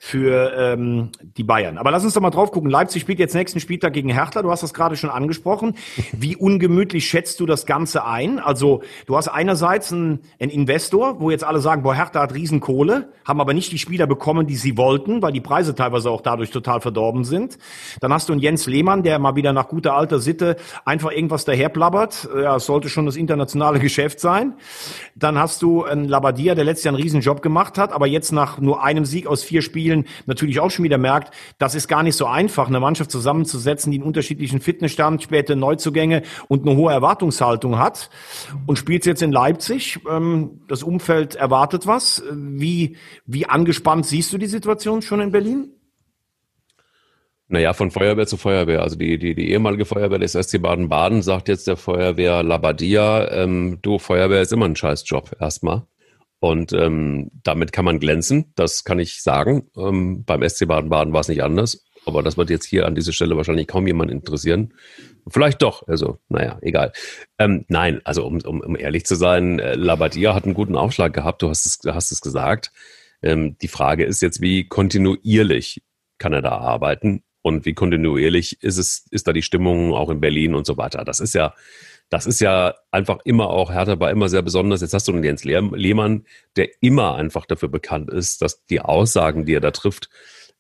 [0.02, 1.78] für ähm, die Bayern.
[1.78, 2.70] Aber lass uns doch mal drauf gucken.
[2.70, 4.42] Leipzig spielt jetzt nächsten Spieltag gegen Hertha.
[4.42, 5.76] Du hast das gerade schon angesprochen.
[6.14, 8.40] Wie ungemütlich schätzt du das Ganze ein?
[8.40, 13.12] Also du hast einerseits einen, einen Investor, wo jetzt alle sagen, boah, Hertha hat Riesenkohle,
[13.26, 16.50] haben aber nicht die Spieler bekommen, die sie wollten, weil die Preise teilweise auch dadurch
[16.50, 17.58] total verdorben sind.
[18.00, 21.44] Dann hast du einen Jens Lehmann, der mal wieder nach guter alter Sitte einfach irgendwas
[21.44, 22.30] daherplappert.
[22.42, 24.54] Ja, es sollte schon das internationale Geschäft sein.
[25.14, 28.60] Dann hast du einen Labadia, der letztes Jahr einen Riesenjob gemacht hat, aber jetzt nach
[28.60, 32.04] nur einem Sieg aus vier Spielen Spielen natürlich auch schon wieder merkt, das ist gar
[32.04, 36.94] nicht so einfach, eine Mannschaft zusammenzusetzen, die in unterschiedlichen Fitnessstand, späte Neuzugänge und eine hohe
[36.94, 38.12] Erwartungshaltung hat
[38.68, 40.00] und spielt jetzt in Leipzig.
[40.10, 42.24] Ähm, das Umfeld erwartet was.
[42.32, 45.72] Wie, wie angespannt siehst du die Situation schon in Berlin?
[47.48, 48.84] Naja, von Feuerwehr zu Feuerwehr.
[48.84, 53.80] Also die, die, die ehemalige Feuerwehr des SC Baden-Baden sagt jetzt der Feuerwehr Labadia, ähm,
[53.82, 55.88] du, Feuerwehr ist immer ein Scheißjob erstmal.
[56.40, 59.70] Und ähm, damit kann man glänzen, das kann ich sagen.
[59.76, 61.86] Ähm, beim SC Baden-Baden war es nicht anders.
[62.06, 64.74] Aber das wird jetzt hier an dieser Stelle wahrscheinlich kaum jemand interessieren.
[65.28, 66.94] Vielleicht doch, also naja, egal.
[67.38, 71.14] Ähm, nein, also um, um, um ehrlich zu sein, äh, Labadia hat einen guten Aufschlag
[71.14, 72.72] gehabt, du hast es, hast es gesagt.
[73.22, 75.84] Ähm, die Frage ist jetzt, wie kontinuierlich
[76.18, 80.22] kann er da arbeiten und wie kontinuierlich ist es, ist da die Stimmung auch in
[80.22, 81.04] Berlin und so weiter.
[81.04, 81.54] Das ist ja,
[82.10, 84.82] das ist ja einfach immer auch, Hertha war immer sehr besonders.
[84.82, 89.46] Jetzt hast du einen Jens Lehmann, der immer einfach dafür bekannt ist, dass die Aussagen,
[89.46, 90.10] die er da trifft,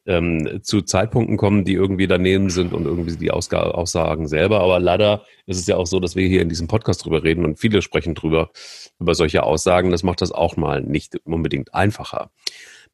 [0.06, 4.60] ähm, zu Zeitpunkten kommen, die irgendwie daneben sind und irgendwie die Ausg Aussagen selber.
[4.60, 7.46] Aber leider ist es ja auch so, dass wir hier in diesem Podcast drüber reden
[7.46, 8.52] und viele sprechen drüber,
[9.00, 9.92] über solche Aussagen.
[9.92, 12.32] Das macht das auch mal nicht unbedingt einfacher.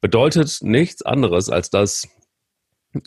[0.00, 2.08] Bedeutet nichts anderes, als dass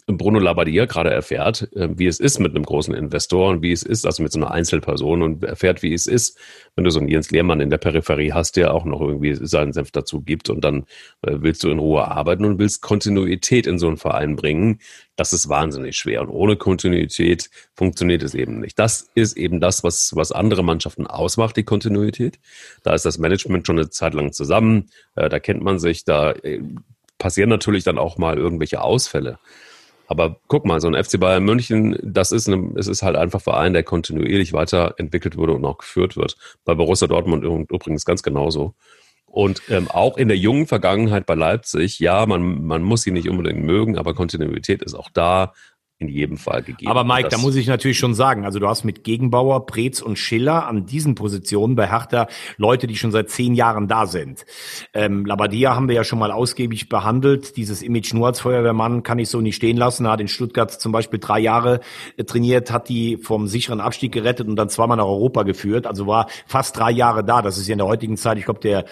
[0.07, 3.83] Bruno Labbadia gerade erfährt, äh, wie es ist mit einem großen Investor und wie es
[3.83, 6.37] ist, also mit so einer Einzelperson und erfährt, wie es ist,
[6.75, 9.73] wenn du so einen Jens Lehrmann in der Peripherie hast, der auch noch irgendwie seinen
[9.73, 10.83] Senf dazu gibt und dann
[11.21, 14.79] äh, willst du in Ruhe arbeiten und willst Kontinuität in so einen Verein bringen.
[15.15, 18.79] Das ist wahnsinnig schwer und ohne Kontinuität funktioniert es eben nicht.
[18.79, 22.39] Das ist eben das, was, was andere Mannschaften ausmacht, die Kontinuität.
[22.83, 26.33] Da ist das Management schon eine Zeit lang zusammen, äh, da kennt man sich, da
[27.19, 29.37] passieren natürlich dann auch mal irgendwelche Ausfälle.
[30.09, 33.41] Aber guck mal, so ein FC Bayern München, das ist, eine, es ist halt einfach
[33.41, 36.35] Verein, der kontinuierlich weiterentwickelt wurde und auch geführt wird.
[36.65, 38.73] Bei Borussia Dortmund übrigens ganz genauso.
[39.27, 43.29] Und ähm, auch in der jungen Vergangenheit bei Leipzig, ja, man, man muss sie nicht
[43.29, 45.53] unbedingt mögen, aber Kontinuität ist auch da
[45.99, 46.89] in jedem Fall gegeben.
[46.89, 50.17] Aber Mike, da muss ich natürlich schon sagen, also du hast mit Gegenbauer, Preetz und
[50.17, 54.45] Schiller an diesen Positionen bei Hertha Leute, die schon seit zehn Jahren da sind.
[54.93, 57.57] Ähm, Labadia haben wir ja schon mal ausgiebig behandelt.
[57.57, 60.05] Dieses Image nur als Feuerwehrmann kann ich so nicht stehen lassen.
[60.05, 61.81] Er hat in Stuttgart zum Beispiel drei Jahre
[62.15, 65.85] äh, trainiert, hat die vom sicheren Abstieg gerettet und dann zweimal nach Europa geführt.
[65.85, 67.41] Also war fast drei Jahre da.
[67.41, 68.85] Das ist ja in der heutigen Zeit, ich glaube, der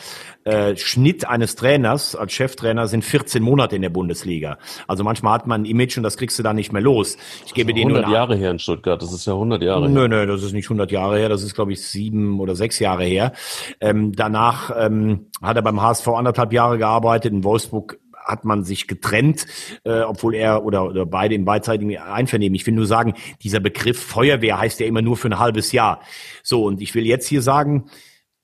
[0.43, 4.57] äh, Schnitt eines Trainers als Cheftrainer sind 14 Monate in der Bundesliga.
[4.87, 7.17] Also manchmal hat man ein Image und das kriegst du dann nicht mehr los los.
[7.45, 10.07] Ich gebe dir 100 Jahre her in Stuttgart, das ist ja 100 Jahre nö, her.
[10.07, 12.79] Nö, nö, das ist nicht 100 Jahre her, das ist glaube ich sieben oder sechs
[12.79, 13.33] Jahre her.
[13.79, 18.87] Ähm, danach ähm, hat er beim HSV anderthalb Jahre gearbeitet, in Wolfsburg hat man sich
[18.87, 19.45] getrennt,
[19.85, 22.55] äh, obwohl er oder, oder beide im beidseitigen Einvernehmen.
[22.55, 26.01] Ich will nur sagen, dieser Begriff Feuerwehr heißt ja immer nur für ein halbes Jahr.
[26.43, 27.85] So, und ich will jetzt hier sagen,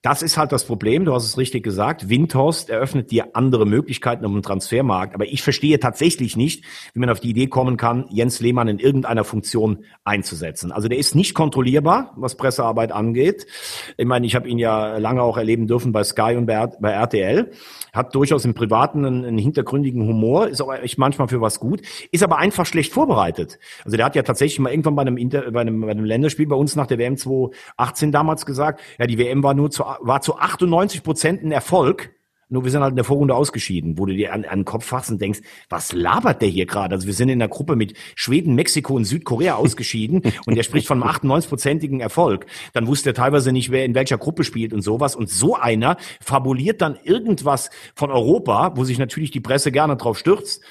[0.04, 2.10] das ist halt das Problem, du hast es richtig gesagt.
[2.10, 5.16] Windhorst eröffnet dir andere Möglichkeiten um den Transfermarkt.
[5.16, 8.80] Aber ich verstehe tatsächlich nicht, wie man auf die Idee kommen kann, Jens Lehmann in
[8.80, 10.74] irgendeiner Funktion einzusetzen.
[10.74, 13.48] Also der ist nicht kontrollierbar, was Pressearbeit angeht.
[13.96, 17.52] Ich meine, ich habe ihn ja lange auch erleben dürfen bei Sky und bei, RTL.
[17.94, 21.82] Hat durchaus im Privaten einen, einen hintergründigen Humor, ist auch echt manchmal für was gut,
[22.12, 23.58] ist aber einfach schlecht vorbereitet.
[23.86, 26.48] Also der hat ja tatsächlich mal irgendwann bei einem, Inter, bei einem, bei einem Länderspiel
[26.48, 30.22] bei uns nach der WM 2018 damals gesagt, ja, die WM war nur zu war
[30.22, 32.12] zu 98 Prozent ein Erfolg.
[32.50, 34.86] Nur wir sind halt in der Vorrunde ausgeschieden, wo du dir an, an den Kopf
[34.86, 36.94] fasst und denkst, was labert der hier gerade?
[36.94, 40.86] Also wir sind in der Gruppe mit Schweden, Mexiko und Südkorea ausgeschieden und der spricht
[40.86, 42.46] von einem 98-prozentigen Erfolg.
[42.74, 45.16] Dann wusste er teilweise nicht, wer in welcher Gruppe spielt und sowas.
[45.16, 50.20] Und so einer fabuliert dann irgendwas von Europa, wo sich natürlich die Presse gerne drauf
[50.20, 50.62] stürzt.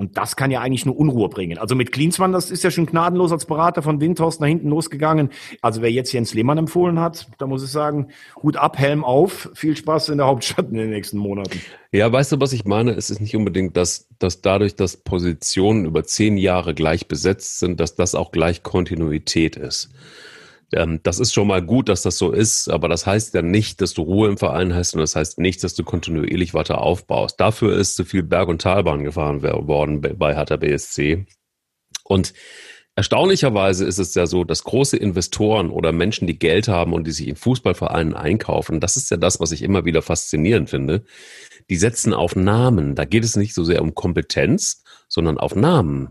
[0.00, 1.58] Und das kann ja eigentlich nur Unruhe bringen.
[1.58, 5.28] Also mit Klinsmann, das ist ja schon gnadenlos als Berater von Windhorst nach hinten losgegangen.
[5.60, 8.08] Also wer jetzt Jens Lehmann empfohlen hat, da muss ich sagen,
[8.42, 11.60] Hut ab, Helm auf, viel Spaß in der Hauptstadt in den nächsten Monaten.
[11.92, 12.92] Ja, weißt du, was ich meine?
[12.92, 17.78] Es ist nicht unbedingt, dass, dass dadurch, dass Positionen über zehn Jahre gleich besetzt sind,
[17.78, 19.90] dass das auch gleich Kontinuität ist.
[20.72, 23.80] Ähm, das ist schon mal gut, dass das so ist, aber das heißt ja nicht,
[23.80, 27.40] dass du Ruhe im Verein hast und das heißt nicht, dass du kontinuierlich weiter aufbaust.
[27.40, 31.26] Dafür ist zu viel Berg- und Talbahn gefahren worden bei Hertha BSC.
[32.04, 32.32] Und
[32.96, 37.12] Erstaunlicherweise ist es ja so, dass große Investoren oder Menschen, die Geld haben und die
[37.12, 41.04] sich in Fußballvereinen einkaufen, das ist ja das, was ich immer wieder faszinierend finde,
[41.70, 42.96] die setzen auf Namen.
[42.96, 46.10] Da geht es nicht so sehr um Kompetenz, sondern auf Namen.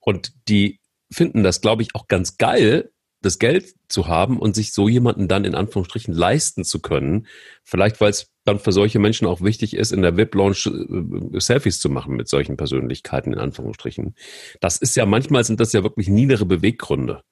[0.00, 0.80] Und die
[1.10, 2.90] finden das, glaube ich, auch ganz geil,
[3.28, 7.26] das Geld zu haben und sich so jemanden dann in Anführungsstrichen leisten zu können.
[7.62, 11.78] Vielleicht, weil es dann für solche Menschen auch wichtig ist, in der VIP-Lounge äh, Selfies
[11.78, 14.14] zu machen mit solchen Persönlichkeiten in Anführungsstrichen.
[14.60, 17.22] Das ist ja, manchmal sind das ja wirklich niedere Beweggründe.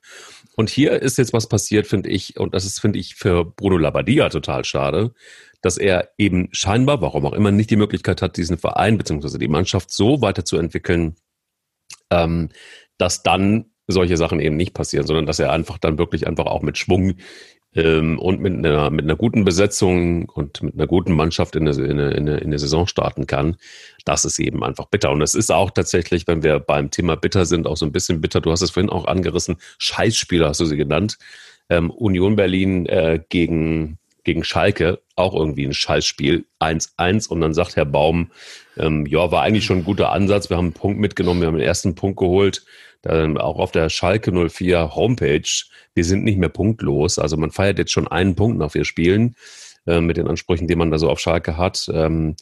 [0.54, 3.78] Und hier ist jetzt was passiert, finde ich, und das ist, finde ich, für Bruno
[3.78, 5.14] Labbadia total schade,
[5.62, 9.38] dass er eben scheinbar, warum auch immer, nicht die Möglichkeit hat, diesen Verein bzw.
[9.38, 11.16] die Mannschaft so weiterzuentwickeln,
[12.10, 12.50] ähm,
[12.98, 16.62] dass dann solche Sachen eben nicht passieren, sondern dass er einfach dann wirklich einfach auch
[16.62, 17.14] mit Schwung
[17.76, 21.78] ähm, und mit einer, mit einer guten Besetzung und mit einer guten Mannschaft in der,
[21.78, 21.96] in,
[22.26, 23.56] der, in, der, Saison starten kann.
[24.04, 25.10] Das ist eben einfach bitter.
[25.10, 28.20] Und es ist auch tatsächlich, wenn wir beim Thema bitter sind, auch so ein bisschen
[28.20, 28.40] bitter.
[28.40, 29.56] Du hast es vorhin auch angerissen.
[29.78, 31.18] Scheißspieler hast du sie genannt.
[31.68, 36.46] Ähm, Union Berlin äh, gegen, gegen Schalke, auch irgendwie ein Scheißspiel.
[36.60, 38.30] 1-1 und dann sagt Herr Baum,
[38.78, 40.48] ähm, ja, war eigentlich schon ein guter Ansatz.
[40.48, 42.64] Wir haben einen Punkt mitgenommen, wir haben den ersten Punkt geholt
[43.08, 45.48] ähm, auch auf der Schalke 04 Homepage,
[45.94, 47.18] wir sind nicht mehr punktlos.
[47.18, 49.34] Also man feiert jetzt schon einen Punkt nach vier Spielen
[49.86, 51.88] äh, mit den Ansprüchen, die man da so auf Schalke hat.
[51.92, 52.36] Ähm,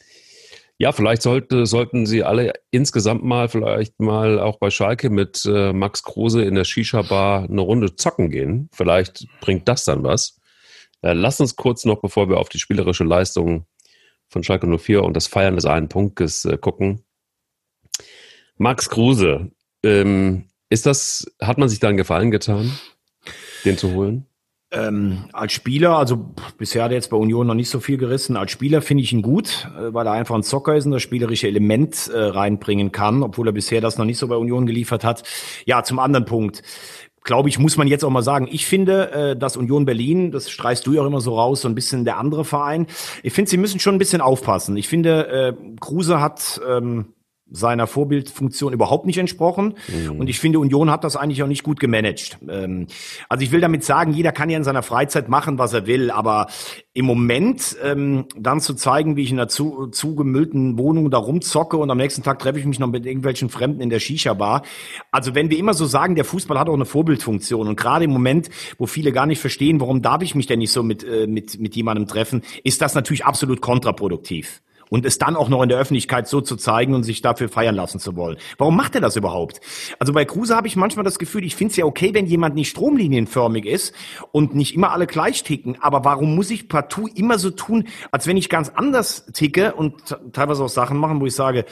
[0.77, 5.71] ja, vielleicht sollte, sollten Sie alle insgesamt mal vielleicht mal auch bei Schalke mit äh,
[5.71, 8.69] Max Kruse in der Shisha-Bar eine Runde zocken gehen.
[8.73, 10.41] Vielleicht bringt das dann was.
[11.01, 13.65] Äh, lass uns kurz noch, bevor wir auf die spielerische Leistung
[14.27, 17.05] von Schalke 04 und das Feiern des einen Punktes äh, gucken.
[18.57, 19.51] Max Kruse,
[19.83, 20.45] ähm,
[20.75, 22.69] ist das, hat man sich da einen Gefallen getan,
[23.63, 24.25] den zu holen?
[24.71, 28.35] Ähm, als Spieler, also bisher hat er jetzt bei Union noch nicht so viel gerissen.
[28.35, 31.01] Als Spieler finde ich ihn gut, äh, weil er einfach ein Zocker ist und das
[31.01, 35.05] spielerische Element äh, reinbringen kann, obwohl er bisher das noch nicht so bei Union geliefert
[35.05, 35.23] hat.
[35.65, 36.61] Ja, zum anderen Punkt
[37.23, 40.49] glaube ich, muss man jetzt auch mal sagen, ich finde, äh, dass Union Berlin, das
[40.49, 42.85] streichst du ja auch immer so raus, so ein bisschen der andere Verein.
[43.23, 44.77] Ich finde, sie müssen schon ein bisschen aufpassen.
[44.77, 47.14] Ich finde, äh, Kruse hat ähm,
[47.51, 49.75] seiner Vorbildfunktion überhaupt nicht entsprochen.
[49.87, 50.19] Mhm.
[50.19, 52.39] Und ich finde, Union hat das eigentlich auch nicht gut gemanagt.
[52.49, 52.87] Ähm,
[53.29, 56.09] also ich will damit sagen, jeder kann ja in seiner Freizeit machen, was er will,
[56.09, 56.47] aber
[56.93, 61.77] im Moment ähm, dann zu zeigen, wie ich in einer zu, zugemüllten Wohnung da rumzocke
[61.77, 64.63] und am nächsten Tag treffe ich mich noch mit irgendwelchen Fremden in der Shisha-Bar.
[65.11, 68.11] Also wenn wir immer so sagen, der Fußball hat auch eine Vorbildfunktion und gerade im
[68.11, 71.27] Moment, wo viele gar nicht verstehen, warum darf ich mich denn nicht so mit, äh,
[71.27, 75.69] mit, mit jemandem treffen, ist das natürlich absolut kontraproduktiv und es dann auch noch in
[75.69, 78.37] der Öffentlichkeit so zu zeigen und sich dafür feiern lassen zu wollen.
[78.57, 79.61] Warum macht er das überhaupt?
[79.99, 82.55] Also bei Kruse habe ich manchmal das Gefühl, ich finde es ja okay, wenn jemand
[82.55, 83.93] nicht stromlinienförmig ist
[84.31, 88.27] und nicht immer alle gleich ticken, aber warum muss ich partout immer so tun, als
[88.27, 91.65] wenn ich ganz anders ticke und teilweise auch Sachen machen, wo ich sage,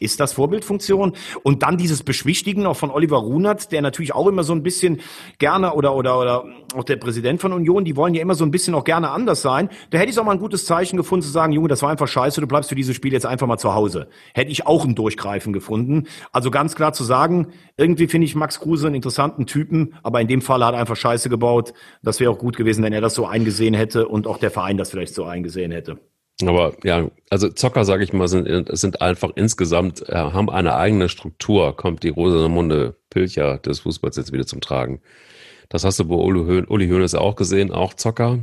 [0.00, 1.12] ist das Vorbildfunktion?
[1.42, 5.00] Und dann dieses Beschwichtigen auch von Oliver Runert, der natürlich auch immer so ein bisschen
[5.38, 8.50] gerne oder, oder, oder auch der Präsident von Union, die wollen ja immer so ein
[8.50, 9.68] bisschen auch gerne anders sein.
[9.90, 12.08] Da hätte ich auch mal ein gutes Zeichen gefunden zu sagen, Junge, das war einfach
[12.08, 14.08] scheiße, du bleibst für dieses Spiel jetzt einfach mal zu Hause.
[14.34, 16.08] Hätte ich auch ein Durchgreifen gefunden.
[16.32, 20.28] Also ganz klar zu sagen, irgendwie finde ich Max Kruse einen interessanten Typen, aber in
[20.28, 21.72] dem Fall hat er einfach Scheiße gebaut.
[22.02, 24.76] Das wäre auch gut gewesen, wenn er das so eingesehen hätte und auch der Verein
[24.76, 25.98] das vielleicht so eingesehen hätte.
[26.42, 31.08] Aber ja, also Zocker, sage ich mal, sind, sind einfach insgesamt, äh, haben eine eigene
[31.08, 35.00] Struktur, kommt die Rosamunde Pilcher des Fußballs jetzt wieder zum Tragen.
[35.68, 38.40] Das hast du bei Uli, Hoeneß auch gesehen, auch Zocker.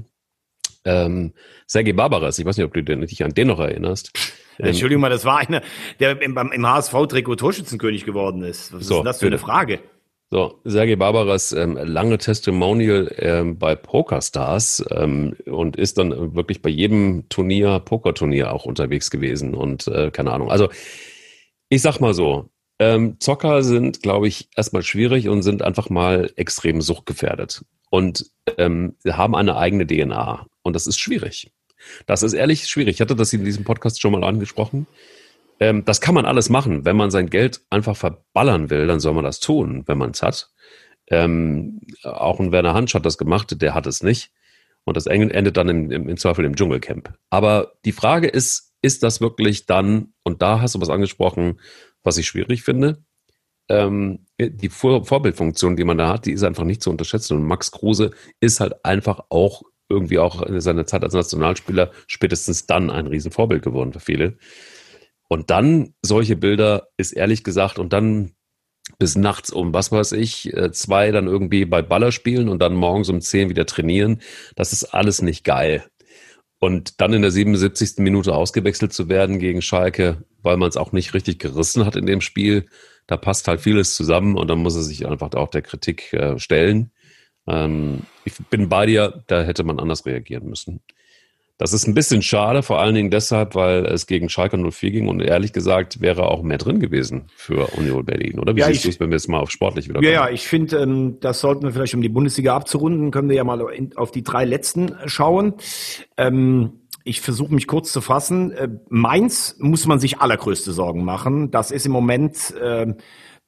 [0.84, 1.34] Ähm,
[1.68, 4.12] Sergei Barbaras, ich weiß nicht, ob du dich an den noch erinnerst.
[4.58, 5.62] Ähm, Entschuldigung mal, das war einer,
[6.00, 8.74] der im, im HSV-Trikot Torschützenkönig geworden ist.
[8.74, 9.80] Was so, ist denn das für eine Frage?
[10.34, 16.70] So, Sergei Barbaras ähm, lange Testimonial ähm, bei PokerStars ähm, und ist dann wirklich bei
[16.70, 20.50] jedem Turnier, Pokerturnier auch unterwegs gewesen und äh, keine Ahnung.
[20.50, 20.70] Also
[21.68, 26.32] ich sag mal so, ähm, Zocker sind, glaube ich, erstmal schwierig und sind einfach mal
[26.38, 31.52] extrem suchtgefährdet und ähm, haben eine eigene DNA und das ist schwierig.
[32.06, 32.96] Das ist ehrlich schwierig.
[32.96, 34.88] Ich hatte das in diesem Podcast schon mal angesprochen.
[35.62, 36.86] Ähm, das kann man alles machen.
[36.86, 40.24] Wenn man sein Geld einfach verballern will, dann soll man das tun, wenn man es
[40.24, 40.50] hat.
[41.08, 44.32] Ähm, auch ein Werner Hansch hat das gemacht, der hat es nicht.
[44.86, 47.14] Und das endet dann im, im, im Zweifel im Dschungelcamp.
[47.30, 51.60] Aber die Frage ist, ist das wirklich dann, und da hast du was angesprochen,
[52.04, 53.06] was ich schwierig finde.
[53.70, 57.38] Ähm, die Vor Vorbildfunktion, die man da hat, die ist einfach nicht zu unterschätzen.
[57.38, 62.66] Und Max Kruse ist halt einfach auch irgendwie auch in seiner Zeit als Nationalspieler spätestens
[62.66, 64.38] dann ein Riesenvorbild geworden für viele.
[65.32, 68.34] Und dann solche Bilder ist ehrlich gesagt und dann
[69.00, 72.74] bis nachts um, was weiß ich, äh, zwei dann irgendwie bei Baller spielen und dann
[72.74, 74.22] morgens um zehn wieder trainieren.
[74.58, 75.86] Das ist alles nicht geil.
[76.60, 78.00] Und dann in der 77.
[78.00, 82.06] Minute ausgewechselt zu werden gegen Schalke, weil man es auch nicht richtig gerissen hat in
[82.06, 82.68] dem Spiel,
[83.08, 86.38] da passt halt vieles zusammen und dann muss er sich einfach auch der Kritik äh,
[86.40, 86.92] stellen.
[87.48, 90.82] Ähm, ich bin bei dir, da hätte man anders reagieren müssen.
[91.62, 95.08] Das ist ein bisschen schade, vor allen Dingen deshalb, weil es gegen Schalke 04 ging
[95.08, 98.56] und ehrlich gesagt wäre auch mehr drin gewesen für Union Berlin, oder?
[98.56, 100.12] Wie ja, siehst du es, wenn wir jetzt mal auf sportlich wieder kommen?
[100.12, 103.36] Ja, ja, ich finde, ähm, das sollten wir vielleicht, um die Bundesliga abzurunden, können wir
[103.36, 105.54] ja mal in, auf die drei letzten schauen.
[106.18, 108.54] Ähm, ich versuche mich kurz zu fassen.
[108.54, 111.52] Äh, Mainz muss man sich allergrößte Sorgen machen.
[111.52, 112.56] Das ist im Moment...
[112.60, 112.96] Äh,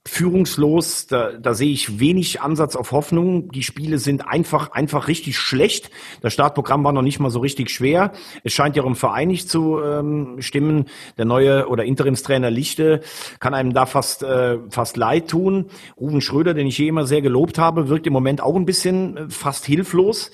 [0.05, 1.07] führungslos.
[1.07, 3.51] Da, da sehe ich wenig Ansatz auf Hoffnung.
[3.51, 5.91] Die Spiele sind einfach, einfach richtig schlecht.
[6.21, 8.11] Das Startprogramm war noch nicht mal so richtig schwer.
[8.43, 10.85] Es scheint ja auch im Verein nicht zu ähm, stimmen.
[11.17, 13.01] Der neue oder Interimstrainer Lichte
[13.39, 15.67] kann einem da fast, äh, fast leid tun.
[15.97, 19.17] Ruben Schröder, den ich hier immer sehr gelobt habe, wirkt im Moment auch ein bisschen
[19.17, 20.31] äh, fast hilflos.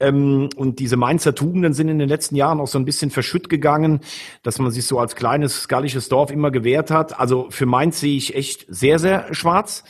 [0.00, 3.48] Ähm, und diese Mainzer Tugenden sind in den letzten Jahren auch so ein bisschen verschütt
[3.48, 4.00] gegangen,
[4.42, 7.18] dass man sich so als kleines gallisches Dorf immer gewehrt hat.
[7.18, 9.84] Also für Mainz sehe ich echt sehr, sehr schwarz.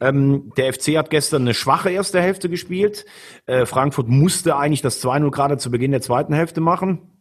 [0.00, 3.04] Ähm, der FC hat gestern eine schwache erste Hälfte gespielt.
[3.46, 7.11] Äh, Frankfurt musste eigentlich das 2-0 gerade zu Beginn der zweiten Hälfte machen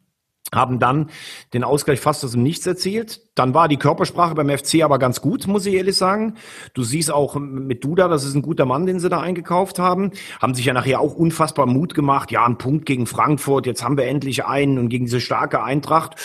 [0.54, 1.10] haben dann
[1.54, 3.22] den Ausgleich fast aus dem Nichts erzielt.
[3.36, 6.36] Dann war die Körpersprache beim FC aber ganz gut, muss ich ehrlich sagen.
[6.74, 10.12] Du siehst auch mit Duda, das ist ein guter Mann, den sie da eingekauft haben.
[10.42, 12.32] Haben sich ja nachher auch unfassbar Mut gemacht.
[12.32, 16.16] Ja, ein Punkt gegen Frankfurt, jetzt haben wir endlich einen und gegen diese starke Eintracht.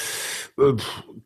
[0.58, 0.72] Äh,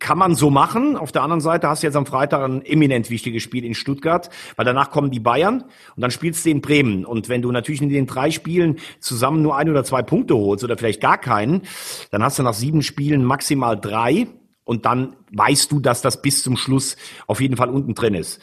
[0.00, 0.96] kann man so machen.
[0.96, 4.30] Auf der anderen Seite hast du jetzt am Freitag ein eminent wichtiges Spiel in Stuttgart,
[4.56, 5.62] weil danach kommen die Bayern
[5.94, 7.04] und dann spielst du in Bremen.
[7.04, 10.64] Und wenn du natürlich in den drei Spielen zusammen nur ein oder zwei Punkte holst
[10.64, 11.62] oder vielleicht gar keinen,
[12.10, 14.26] dann hast du nach sieben Spielen maximal drei.
[14.64, 18.40] Und dann weißt du, dass das bis zum Schluss auf jeden Fall unten drin ist.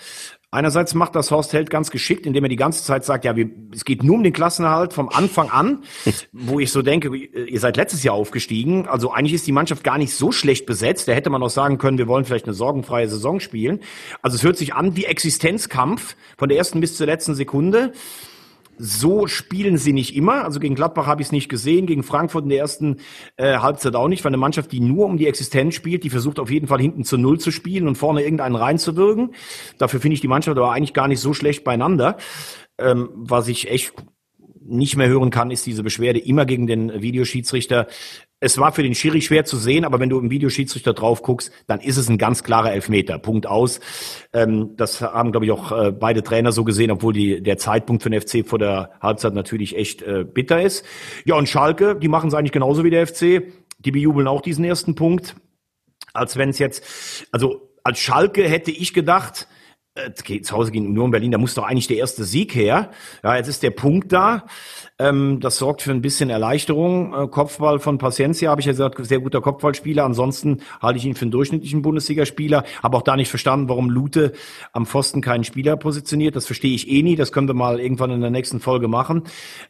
[0.49, 3.49] Einerseits macht das Horst Held ganz geschickt, indem er die ganze Zeit sagt, ja, wir,
[3.73, 5.83] es geht nur um den Klassenerhalt vom Anfang an,
[6.31, 9.97] wo ich so denke, ihr seid letztes Jahr aufgestiegen, also eigentlich ist die Mannschaft gar
[9.97, 13.09] nicht so schlecht besetzt, da hätte man auch sagen können, wir wollen vielleicht eine sorgenfreie
[13.09, 13.81] Saison spielen.
[14.21, 17.91] Also es hört sich an wie Existenzkampf von der ersten bis zur letzten Sekunde.
[18.77, 20.43] So spielen sie nicht immer.
[20.43, 22.97] Also gegen Gladbach habe ich es nicht gesehen, gegen Frankfurt in der ersten
[23.37, 24.23] äh, Halbzeit auch nicht.
[24.23, 27.03] Weil eine Mannschaft, die nur um die Existenz spielt, die versucht auf jeden Fall hinten
[27.03, 29.33] zu Null zu spielen und vorne irgendeinen reinzuwirken.
[29.77, 32.17] Dafür finde ich die Mannschaft aber eigentlich gar nicht so schlecht beieinander.
[32.77, 33.93] Ähm, was ich echt
[34.67, 37.87] nicht mehr hören kann, ist diese Beschwerde immer gegen den Videoschiedsrichter
[38.39, 41.51] es war für den Schiri schwer zu sehen, aber wenn du im Videoschiedsrichter drauf guckst,
[41.65, 43.17] dann ist es ein ganz klarer Elfmeter.
[43.17, 43.79] Punkt aus.
[44.31, 48.03] Ähm, das haben, glaube ich, auch äh, beide Trainer so gesehen, obwohl die, der Zeitpunkt
[48.03, 50.85] für den FC vor der Halbzeit natürlich echt äh, bitter ist.
[51.25, 53.51] Ja, und Schalke, die machen es eigentlich genauso wie der FC.
[53.79, 55.35] Die bejubeln auch diesen ersten Punkt.
[56.13, 59.47] Als wenn es jetzt, also als Schalke hätte ich gedacht,
[60.41, 62.91] zu Hause gegen Union Berlin, da muss doch eigentlich der erste Sieg her.
[63.23, 64.45] Ja, jetzt ist der Punkt da.
[64.99, 67.13] Ähm, das sorgt für ein bisschen Erleichterung.
[67.13, 70.03] Äh, Kopfball von Paciencia habe ich ja gesagt, sehr guter Kopfballspieler.
[70.03, 72.63] Ansonsten halte ich ihn für einen durchschnittlichen Bundesligaspieler.
[72.81, 74.33] Habe auch da nicht verstanden, warum Lute
[74.73, 76.35] am Pfosten keinen Spieler positioniert.
[76.35, 77.15] Das verstehe ich eh nie.
[77.15, 79.23] Das können wir mal irgendwann in der nächsten Folge machen.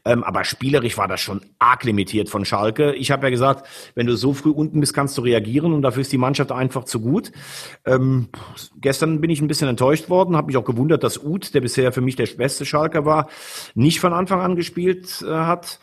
[0.05, 2.93] Ähm, aber spielerisch war das schon arg limitiert von Schalke.
[2.93, 6.01] Ich habe ja gesagt, wenn du so früh unten bist, kannst du reagieren und dafür
[6.01, 7.33] ist die Mannschaft einfach zu gut.
[7.85, 8.29] Ähm,
[8.79, 11.91] gestern bin ich ein bisschen enttäuscht worden, habe mich auch gewundert, dass Uth, der bisher
[11.91, 13.27] für mich der beste Schalker war,
[13.75, 15.79] nicht von Anfang an gespielt äh, hat.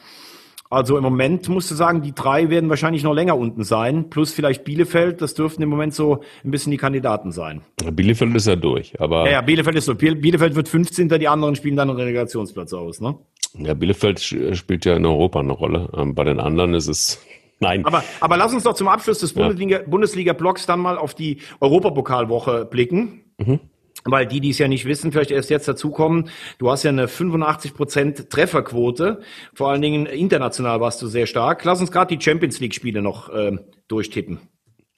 [0.70, 4.32] Also im Moment musst du sagen, die drei werden wahrscheinlich noch länger unten sein, plus
[4.32, 7.60] vielleicht Bielefeld, das dürften im Moment so ein bisschen die Kandidaten sein.
[7.92, 9.26] Bielefeld ist ja durch, aber.
[9.26, 9.94] Ja, ja Bielefeld ist so.
[9.94, 11.08] Bielefeld wird 15.
[11.08, 13.14] Die anderen spielen dann einen Relegationsplatz aus, ne?
[13.56, 15.90] Ja, Bielefeld spielt ja in Europa eine Rolle.
[15.96, 17.24] Ähm, bei den anderen ist es
[17.60, 17.86] Nein.
[17.86, 20.34] Aber, aber lass uns doch zum Abschluss des Bundesliga-Blocks Bundesliga
[20.66, 23.22] dann mal auf die Europapokalwoche blicken.
[23.38, 23.60] Mhm
[24.04, 27.06] weil die, die es ja nicht wissen, vielleicht erst jetzt dazukommen, du hast ja eine
[27.06, 29.20] 85% Trefferquote,
[29.54, 31.64] vor allen Dingen international warst du sehr stark.
[31.64, 33.56] Lass uns gerade die Champions League-Spiele noch äh,
[33.88, 34.40] durchtippen.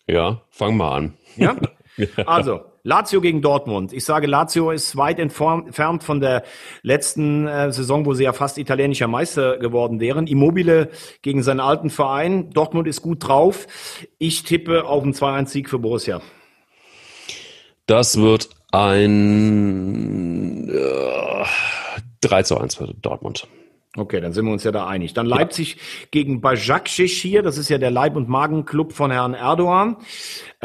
[0.07, 1.15] Ja, fang mal an.
[1.37, 1.55] Ja?
[2.25, 3.93] Also, Lazio gegen Dortmund.
[3.93, 6.45] Ich sage, Lazio ist weit entfernt von der
[6.83, 10.27] letzten äh, Saison, wo sie ja fast italienischer Meister geworden wären.
[10.29, 10.91] Immobile
[11.23, 12.51] gegen seinen alten Verein.
[12.51, 13.67] Dortmund ist gut drauf.
[14.19, 16.21] Ich tippe auf einen 2-1-Sieg für Borussia.
[17.87, 18.51] Das wird
[18.85, 21.45] ein äh,
[22.21, 23.47] 3 zu 1 für Dortmund.
[23.97, 25.15] Okay, dann sind wir uns ja da einig.
[25.15, 25.81] Dann Leipzig ja.
[26.11, 29.97] gegen Bajak hier, das ist ja der Leib- und Magenclub von Herrn Erdogan.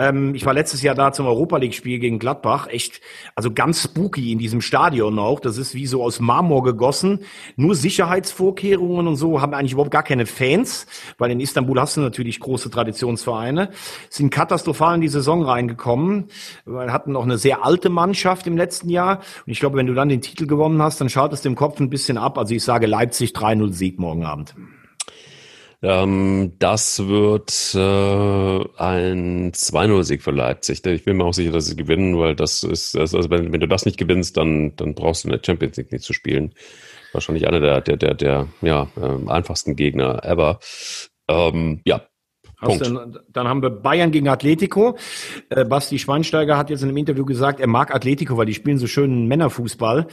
[0.02, 2.68] Ähm, ich war letztes Jahr da zum Europa League-Spiel gegen Gladbach.
[2.68, 3.02] Echt,
[3.36, 5.40] also ganz spooky in diesem Stadion auch.
[5.40, 7.20] Das ist wie so aus Marmor gegossen.
[7.56, 10.88] Nur Sicherheitsvorkehrungen und so haben eigentlich überhaupt gar keine Fans,
[11.20, 13.70] weil in Istanbul hast du natürlich große Traditionsvereine.
[14.10, 16.30] Sind katastrophal in die Saison reingekommen.
[16.66, 19.20] Wir hatten noch eine sehr alte Mannschaft im letzten Jahr.
[19.46, 21.80] Und ich glaube, wenn du dann den Titel gewonnen hast, dann schaut es dem Kopf
[21.80, 22.40] ein bisschen ab.
[22.40, 24.56] Also ich sage Leipzig 3-0 Sieg morgen Abend.
[25.84, 30.86] Ähm, das wird äh, ein 2-0-Sieg für Leipzig.
[30.86, 33.68] Ich bin mir auch sicher, dass sie gewinnen, weil das ist, also wenn, wenn du
[33.68, 36.54] das nicht gewinnst, dann, dann brauchst du in der Champions League nicht zu spielen.
[37.14, 40.60] Wahrscheinlich einer der, der, der, der ja, äh, einfachsten Gegner ever.
[41.28, 42.06] Ähm, ja,
[42.62, 44.96] dann, dann, haben wir Bayern gegen Atletico.
[45.50, 48.78] Äh, Basti Schweinsteiger hat jetzt in einem Interview gesagt, er mag Atletico, weil die spielen
[48.78, 50.08] so schönen Männerfußball.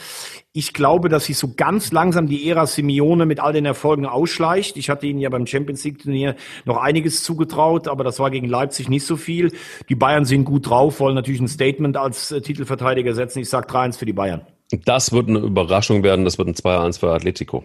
[0.53, 4.77] Ich glaube, dass sich so ganz langsam die Ära Simeone mit all den Erfolgen ausschleicht.
[4.77, 8.49] Ich hatte ihnen ja beim Champions League Turnier noch einiges zugetraut, aber das war gegen
[8.49, 9.53] Leipzig nicht so viel.
[9.89, 13.41] Die Bayern sind gut drauf, wollen natürlich ein Statement als äh, Titelverteidiger setzen.
[13.41, 14.43] Ich sage 3-1 für die Bayern.
[14.85, 16.25] Das wird eine Überraschung werden.
[16.25, 17.65] Das wird ein 2-1 für Atletico.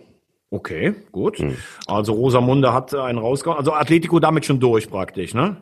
[0.54, 1.40] Okay, gut.
[1.40, 1.58] Hm.
[1.88, 3.58] Also Rosamunde hat einen rausgehauen.
[3.58, 5.58] Also Atletico damit schon durch praktisch, ne?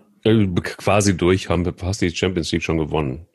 [0.62, 3.26] Quasi durch, haben wir fast die Champions League schon gewonnen.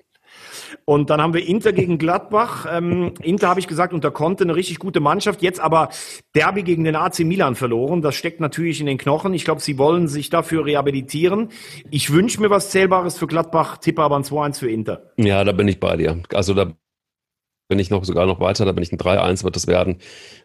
[0.84, 2.66] Und dann haben wir Inter gegen Gladbach.
[2.70, 5.40] Ähm, Inter habe ich gesagt, unter Conte eine richtig gute Mannschaft.
[5.40, 5.88] Jetzt aber
[6.34, 8.02] Derby gegen den AC Milan verloren.
[8.02, 9.32] Das steckt natürlich in den Knochen.
[9.32, 11.48] Ich glaube, sie wollen sich dafür rehabilitieren.
[11.90, 15.10] Ich wünsche mir was Zählbares für Gladbach, tippe aber ein 2-1 für Inter.
[15.16, 16.22] Ja, da bin ich bei dir.
[16.34, 16.74] Also da
[17.68, 19.98] bin ich noch sogar noch weiter, da bin ich ein 3-1 wird das werden.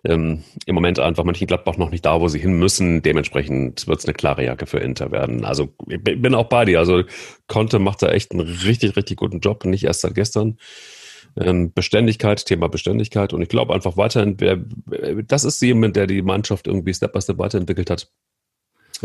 [0.04, 3.02] Ähm, Im Moment einfach Mönchengladbach noch nicht da, wo sie hin müssen.
[3.02, 5.46] Dementsprechend wird es eine klare Jacke für Inter werden.
[5.46, 6.80] Also ich bin auch bei dir.
[6.80, 7.04] Also
[7.48, 10.58] Conte macht da echt einen richtig, richtig guten Job, nicht erst seit gestern.
[11.38, 13.34] Ähm, Beständigkeit, Thema Beständigkeit.
[13.34, 14.60] Und ich glaube einfach weiterhin, wer,
[15.24, 18.10] das ist jemand, der die Mannschaft irgendwie Step by Step weiterentwickelt hat.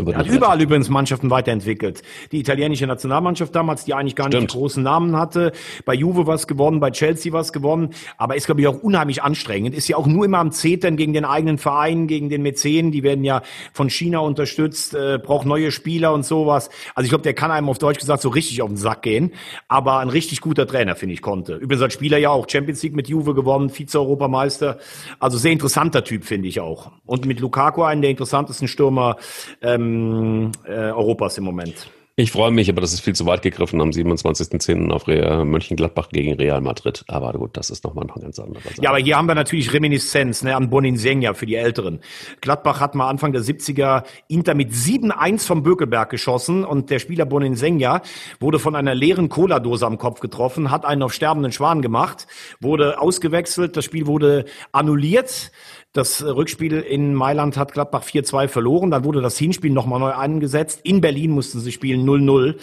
[0.05, 2.03] Er hat überall übrigens Mannschaften weiterentwickelt.
[2.31, 4.53] Die italienische Nationalmannschaft damals, die eigentlich gar nicht Stimmt.
[4.53, 5.51] die großen Namen hatte.
[5.85, 7.89] Bei Juve was gewonnen, bei Chelsea was gewonnen.
[8.17, 9.73] Aber ist, glaube ich, auch unheimlich anstrengend.
[9.73, 12.91] Ist ja auch nur immer am Zetern gegen den eigenen Verein, gegen den Mäzen.
[12.91, 13.41] Die werden ja
[13.73, 16.69] von China unterstützt, äh, braucht neue Spieler und sowas.
[16.93, 19.33] Also ich glaube, der kann einem auf Deutsch gesagt so richtig auf den Sack gehen.
[19.67, 21.55] Aber ein richtig guter Trainer, finde ich, konnte.
[21.55, 24.77] Übrigens als Spieler ja auch Champions League mit Juve gewonnen, Vize-Europameister.
[25.19, 26.91] Also sehr interessanter Typ, finde ich auch.
[27.05, 29.17] Und mit Lukaku einen der interessantesten Stürmer
[29.61, 31.89] ähm, ähm, äh, Europas im Moment.
[32.19, 34.89] Ich freue mich, aber das ist viel zu weit gegriffen am 27.10.
[34.89, 37.03] auf Real Mönchengladbach gegen Real Madrid.
[37.07, 38.63] Aber gut, das ist nochmal ein ganz anderes.
[38.81, 41.99] Ja, aber hier haben wir natürlich Reminiszenz ne, an Boninsenja für die Älteren.
[42.41, 47.27] Gladbach hat mal Anfang der 70er Inter mit 7-1 vom Bökelberg geschossen und der Spieler
[47.27, 48.01] Boninsenja
[48.39, 52.25] wurde von einer leeren Cola-Dose am Kopf getroffen, hat einen auf sterbenden Schwan gemacht,
[52.59, 55.51] wurde ausgewechselt, das Spiel wurde annulliert.
[55.93, 58.91] Das Rückspiel in Mailand hat Gladbach 4-2 verloren.
[58.91, 60.81] Dann wurde das Hinspiel nochmal neu angesetzt.
[60.83, 62.55] In Berlin mussten sie spielen 0-0.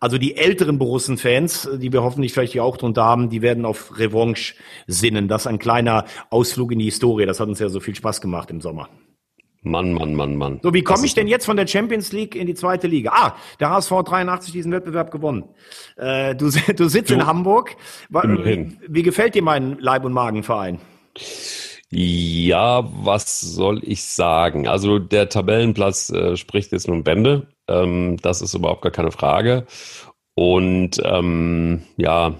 [0.00, 3.98] Also die älteren Borussen-Fans, die wir hoffentlich vielleicht hier auch drunter haben, die werden auf
[3.98, 4.54] Revanche
[4.86, 5.28] sinnen.
[5.28, 7.24] Das ist ein kleiner Ausflug in die Historie.
[7.24, 8.88] Das hat uns ja so viel Spaß gemacht im Sommer.
[9.62, 10.58] Mann, Mann, Mann, Mann.
[10.62, 13.12] So, wie komme ich denn jetzt von der Champions League in die zweite Liga?
[13.14, 15.44] Ah, der HSV 83 diesen Wettbewerb gewonnen.
[15.96, 17.76] Äh, du, du sitzt du, in Hamburg.
[18.10, 20.80] Wie, wie gefällt dir mein Leib- und Magenverein?
[21.94, 24.66] Ja, was soll ich sagen?
[24.66, 27.48] Also der Tabellenplatz äh, spricht jetzt nun Bände.
[27.68, 29.66] Ähm, das ist überhaupt gar keine Frage.
[30.34, 32.34] Und ähm, ja,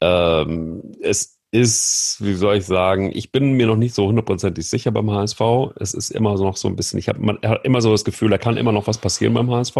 [0.00, 4.92] ähm, es ist, wie soll ich sagen, ich bin mir noch nicht so hundertprozentig sicher
[4.92, 5.40] beim HSV.
[5.80, 8.56] Es ist immer noch so ein bisschen, ich habe immer so das Gefühl, da kann
[8.56, 9.76] immer noch was passieren beim HSV.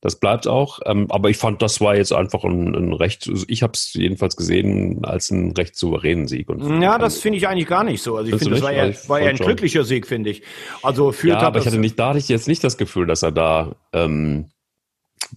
[0.00, 0.80] Das bleibt auch.
[0.86, 3.94] Ähm, aber ich fand, das war jetzt einfach ein, ein recht, also ich habe es
[3.94, 6.48] jedenfalls gesehen als einen recht souveränen Sieg.
[6.48, 8.16] Und ja, das finde ich eigentlich gar nicht so.
[8.16, 10.42] Also ich finde, das war eher, war eher ein glücklicher Sieg, finde ich.
[10.82, 13.22] Also für ja, aber ich hatte nicht, da hatte ich jetzt nicht das Gefühl, dass
[13.22, 14.46] er da ähm,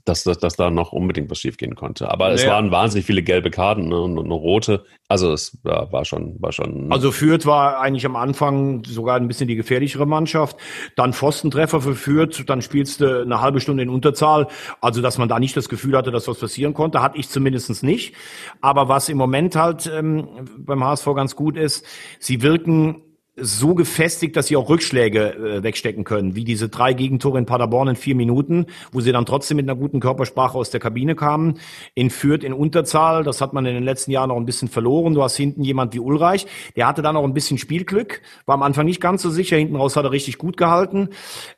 [0.06, 2.10] dass, dass, dass da noch unbedingt was schiefgehen konnte.
[2.10, 2.36] Aber naja.
[2.36, 4.86] es waren wahnsinnig viele gelbe Karten ne, und, eine rote.
[5.08, 6.92] Also es ja, war schon, war schon.
[6.92, 10.58] Also Fürth war eigentlich am Anfang sogar ein bisschen die gefährlichere Mannschaft.
[10.96, 14.48] Dann Pfostentreffer für Fürth, dann spielst du eine halbe Stunde in Unterzahl.
[14.82, 17.84] Also dass man da nicht das Gefühl hatte, dass was passieren konnte, hatte ich zumindest
[17.84, 18.16] nicht.
[18.62, 20.28] Aber was im Moment halt ähm,
[20.58, 21.86] beim HSV ganz gut ist,
[22.20, 23.02] sie wirken
[23.36, 27.88] so gefestigt, dass sie auch Rückschläge äh, wegstecken können, wie diese drei Gegentore in Paderborn
[27.88, 31.60] in vier Minuten, wo sie dann trotzdem mit einer guten Körpersprache aus der Kabine kamen.
[31.96, 35.16] In Fürth in Unterzahl, das hat man in den letzten Jahren noch ein bisschen verloren.
[35.16, 38.64] Du hast hinten jemand wie Ulreich, der hatte dann auch ein bisschen Spielglück, war am
[38.64, 41.10] Anfang nicht ganz so sicher, hinten raus hat er richtig gut gehalten.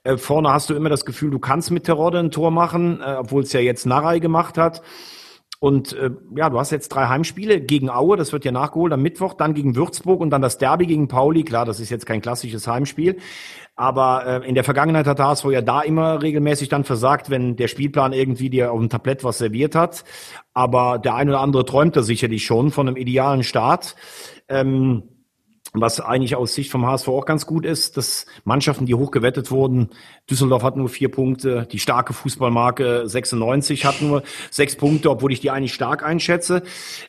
[0.04, 3.16] Äh, vorne hast du immer das Gefühl, du kannst mit Terodde ein Tor machen, äh,
[3.20, 4.82] obwohl es ja jetzt Narei gemacht hat.
[5.60, 9.02] Und äh, ja, du hast jetzt drei Heimspiele gegen Aue, das wird ja nachgeholt am
[9.02, 11.44] Mittwoch, dann gegen Würzburg und dann das Derby gegen Pauli.
[11.44, 13.18] Klar, das ist jetzt kein klassisches Heimspiel.
[13.76, 17.68] Aber äh, in der Vergangenheit hat HSV ja da immer regelmäßig dann versagt, wenn der
[17.68, 20.04] Spielplan irgendwie dir auf dem Tablett was serviert hat.
[20.54, 23.96] Aber der ein oder andere träumt da sicherlich schon von einem idealen Start.
[24.48, 25.04] Ähm,
[25.82, 29.90] was eigentlich aus Sicht vom HSV auch ganz gut ist, dass Mannschaften, die hochgewettet wurden,
[30.30, 35.40] Düsseldorf hat nur vier Punkte, die starke Fußballmarke 96 hat nur sechs Punkte, obwohl ich
[35.40, 36.64] die eigentlich stark einschätze.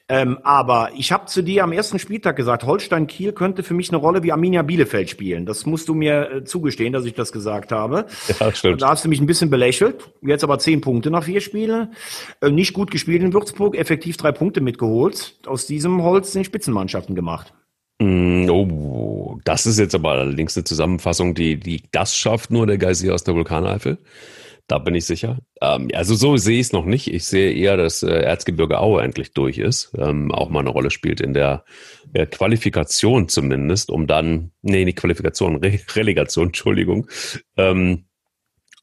[0.08, 3.90] Ähm, aber ich habe zu dir am ersten Spieltag gesagt, Holstein Kiel könnte für mich
[3.90, 5.46] eine Rolle wie Arminia Bielefeld spielen.
[5.46, 8.06] Das musst du mir äh, zugestehen, dass ich das gesagt habe.
[8.40, 8.82] Ja, stimmt.
[8.82, 10.10] Da hast du mich ein bisschen belächelt.
[10.22, 11.94] Jetzt aber zehn Punkte nach vier Spielen.
[12.40, 15.38] Äh, nicht gut gespielt in Würzburg, effektiv drei Punkte mitgeholt.
[15.46, 17.52] Aus diesem Holz sind Spitzenmannschaften gemacht.
[17.98, 22.78] Mm, oh, das ist jetzt aber allerdings eine Zusammenfassung, die, die das schafft nur der
[22.78, 23.98] Geysir aus der Vulkaneifel.
[24.68, 25.38] Da bin ich sicher.
[25.62, 27.12] Ähm, also so sehe ich es noch nicht.
[27.12, 30.90] Ich sehe eher, dass äh, Erzgebirge Aue endlich durch ist, ähm, auch mal eine Rolle
[30.90, 31.64] spielt in der
[32.12, 37.06] äh, Qualifikation zumindest, um dann, nee, nicht Qualifikation, Re Relegation, Entschuldigung,
[37.56, 38.06] ähm,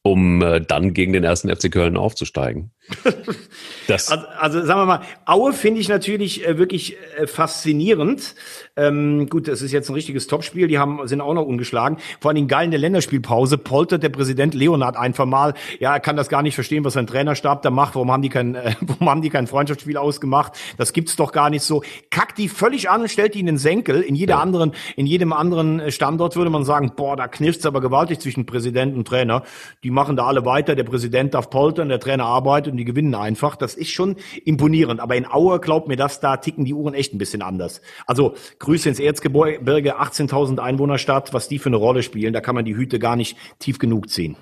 [0.04, 2.72] um äh, dann gegen den ersten FC Köln aufzusteigen.
[3.88, 8.36] Das also, also sagen wir mal, Aue finde ich natürlich äh, wirklich äh, faszinierend.
[8.76, 10.68] Ähm, gut, das ist jetzt ein richtiges Topspiel.
[10.68, 11.98] Die haben sind auch noch ungeschlagen.
[12.22, 15.54] Vor allem geil in der Länderspielpause poltert der Präsident Leonard einfach mal.
[15.80, 17.96] Ja, er kann das gar nicht verstehen, was sein Trainerstab da macht.
[17.96, 20.54] Warum haben die kein, äh, warum haben die kein Freundschaftsspiel ausgemacht?
[20.78, 21.84] Das gibt's doch gar nicht so.
[22.10, 24.02] Kackt die völlig an, stellt die in den Senkel.
[24.02, 24.42] In jeder ja.
[24.42, 28.46] anderen, in jedem anderen äh, Standort würde man sagen, boah, da knirft's aber gewaltig zwischen
[28.46, 29.44] Präsident und Trainer.
[29.84, 30.76] Die machen da alle weiter.
[30.76, 33.56] Der Präsident darf poltern, der Trainer arbeitet und die gewinnen einfach.
[33.56, 35.00] Das ist schon imponierend.
[35.00, 37.82] Aber in Aue, glaubt mir das, da ticken die Uhren echt ein bisschen anders.
[38.06, 42.34] Also Grüße ins Erzgebirge, 18.000 Einwohnerstadt, was die für eine Rolle spielen.
[42.34, 44.36] Da kann man die Hüte gar nicht tief genug ziehen.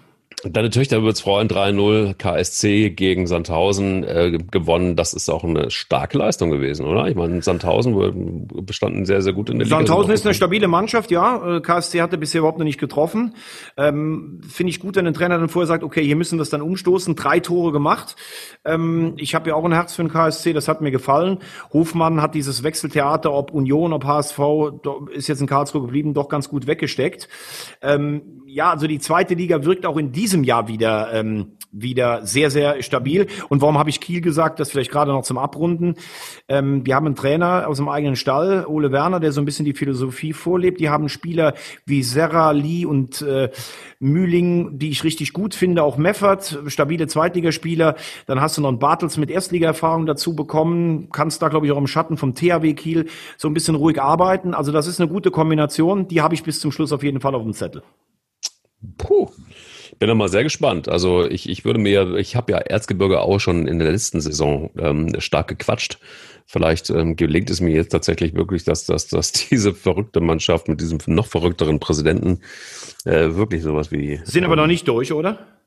[0.43, 4.95] Deine Töchter wird's freuen, 3-0 KSC gegen Sandhausen äh, gewonnen.
[4.95, 7.07] Das ist auch eine starke Leistung gewesen, oder?
[7.07, 9.77] Ich meine, Sandhausen bestanden sehr, sehr gut in der Liga.
[9.77, 11.57] Sandhausen ist eine stabile Mannschaft, ja.
[11.57, 13.35] Äh, KSC hatte bisher überhaupt noch nicht getroffen.
[13.77, 16.49] Ähm, Finde ich gut, wenn ein Trainer dann vorher sagt, okay, hier müssen wir es
[16.49, 17.15] dann umstoßen.
[17.15, 18.15] Drei Tore gemacht.
[18.65, 21.37] Ähm, ich habe ja auch ein Herz für den KSC, das hat mir gefallen.
[21.71, 24.39] Hofmann hat dieses Wechseltheater, ob Union, ob HSV,
[25.13, 27.29] ist jetzt in Karlsruhe geblieben, doch ganz gut weggesteckt.
[27.83, 32.51] Ähm, ja, also die zweite Liga wirkt auch in diesem Jahr wieder ähm, wieder sehr
[32.51, 33.25] sehr stabil.
[33.49, 34.59] Und warum habe ich Kiel gesagt?
[34.59, 35.95] Das vielleicht gerade noch zum Abrunden.
[36.47, 39.65] Ähm, wir haben einen Trainer aus dem eigenen Stall, Ole Werner, der so ein bisschen
[39.65, 40.79] die Philosophie vorlebt.
[40.79, 41.55] Die haben Spieler
[41.85, 43.49] wie Serra, Lee und äh,
[43.99, 45.81] Mühling, die ich richtig gut finde.
[45.81, 47.95] Auch Meffert, stabile Zweitligaspieler.
[48.27, 51.09] Dann hast du noch einen Bartels mit Erstligaerfahrung dazu bekommen.
[51.11, 53.07] Kannst da glaube ich auch im Schatten vom THW Kiel
[53.37, 54.53] so ein bisschen ruhig arbeiten.
[54.53, 56.07] Also das ist eine gute Kombination.
[56.07, 57.81] Die habe ich bis zum Schluss auf jeden Fall auf dem Zettel.
[58.97, 59.29] Puh.
[60.01, 60.89] Bin da mal sehr gespannt.
[60.89, 64.71] Also ich, ich würde mir, ich habe ja Erzgebirge auch schon in der letzten Saison
[64.75, 65.99] ähm, stark gequatscht.
[66.47, 70.81] Vielleicht ähm, gelingt es mir jetzt tatsächlich wirklich, dass, dass, dass diese verrückte Mannschaft mit
[70.81, 72.41] diesem noch verrückteren Präsidenten
[73.05, 74.19] äh, wirklich sowas wie.
[74.23, 75.60] Sind ähm, aber noch nicht durch, oder?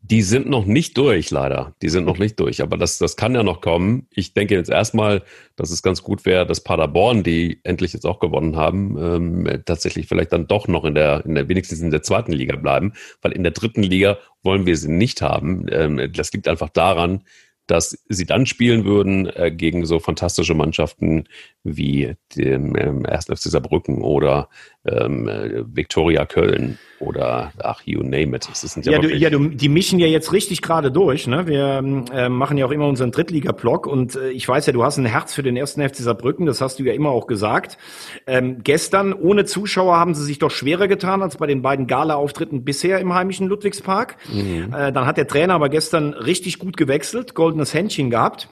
[0.00, 1.74] Die sind noch nicht durch, leider.
[1.82, 2.62] Die sind noch nicht durch.
[2.62, 4.06] Aber das, das kann ja noch kommen.
[4.10, 5.22] Ich denke jetzt erstmal,
[5.56, 10.06] dass es ganz gut wäre, dass Paderborn, die endlich jetzt auch gewonnen haben, ähm, tatsächlich
[10.06, 12.92] vielleicht dann doch noch in der, in der, wenigstens in der zweiten Liga bleiben.
[13.22, 15.66] Weil in der dritten Liga wollen wir sie nicht haben.
[15.70, 17.24] Ähm, das liegt einfach daran,
[17.68, 21.24] dass sie dann spielen würden äh, gegen so fantastische Mannschaften
[21.62, 23.26] wie dem ähm, 1.
[23.26, 24.48] FC Saarbrücken oder
[24.84, 28.48] ähm, äh, Viktoria Köln oder ach, you name it.
[28.48, 31.26] Das ist ja, ja, du, ja du, die mischen ja jetzt richtig gerade durch.
[31.26, 31.46] Ne?
[31.46, 34.96] Wir äh, machen ja auch immer unseren Drittliga-Blog und äh, ich weiß ja, du hast
[34.96, 37.78] ein Herz für den ersten FC Saarbrücken, das hast du ja immer auch gesagt.
[38.26, 42.64] Ähm, gestern ohne Zuschauer haben sie sich doch schwerer getan als bei den beiden Gala-Auftritten
[42.64, 44.16] bisher im heimischen Ludwigspark.
[44.32, 44.74] Mhm.
[44.74, 48.48] Äh, dann hat der Trainer aber gestern richtig gut gewechselt, goldenes Händchen gehabt.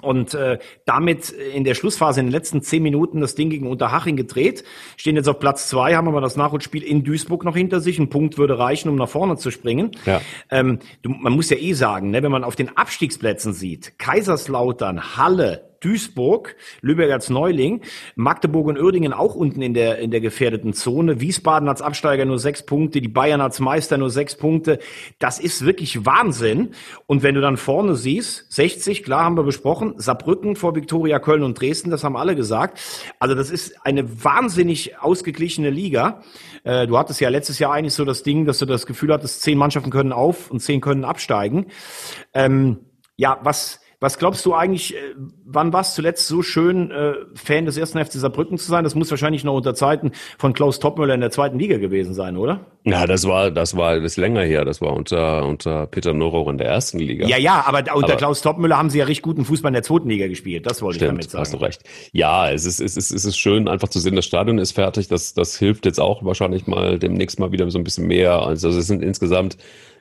[0.00, 4.16] Und äh, damit in der Schlussphase in den letzten zehn Minuten das Ding gegen Unterhaching
[4.16, 4.64] gedreht.
[4.96, 7.98] Stehen jetzt auf Platz zwei, haben aber das Nachholspiel in Duisburg noch hinter sich.
[7.98, 9.92] Ein Punkt würde reichen, um nach vorne zu springen.
[10.04, 10.20] Ja.
[10.50, 15.16] Ähm, du, man muss ja eh sagen, ne, wenn man auf den Abstiegsplätzen sieht, Kaiserslautern,
[15.16, 17.82] Halle, Duisburg, Lübeck als Neuling,
[18.16, 22.38] Magdeburg und Uerdingen auch unten in der, in der gefährdeten Zone, Wiesbaden als Absteiger nur
[22.38, 24.78] sechs Punkte, die Bayern als Meister nur sechs Punkte.
[25.18, 26.70] Das ist wirklich Wahnsinn.
[27.06, 31.42] Und wenn du dann vorne siehst, 60, klar haben wir besprochen, Saarbrücken vor Viktoria Köln
[31.42, 32.80] und Dresden, das haben alle gesagt.
[33.18, 36.22] Also das ist eine wahnsinnig ausgeglichene Liga.
[36.62, 39.42] Äh, du hattest ja letztes Jahr eigentlich so das Ding, dass du das Gefühl hattest,
[39.42, 41.66] zehn Mannschaften können auf und zehn können absteigen.
[42.32, 42.78] Ähm,
[43.16, 44.98] ja, was, Was glaubst du eigentlich, äh,
[45.44, 48.84] wann war es zuletzt so schön, äh, Fan des ersten FC Saarbrücken zu sein?
[48.84, 52.36] Das muss wahrscheinlich noch unter Zeiten von Klaus Toppmöller in der zweiten Liga gewesen sein,
[52.36, 52.60] oder?
[52.84, 54.64] Ja, das war, das war das länger her.
[54.64, 57.26] Das war unter, unter Peter Norow in der ersten Liga.
[57.26, 59.82] Ja, ja, aber unter aber, Klaus Toppmöller haben sie ja richtig guten Fußball in der
[59.82, 60.66] zweiten Liga gespielt.
[60.66, 61.40] Das wollte stimmt, ich damit sagen.
[61.42, 61.82] Hast du recht.
[62.12, 65.08] Ja, es ist, es ist, es ist schön, einfach zu sehen, das Stadion ist fertig.
[65.08, 68.42] Das, das hilft jetzt auch wahrscheinlich mal demnächst mal wieder so ein bisschen mehr.
[68.42, 69.56] Also es sind insgesamt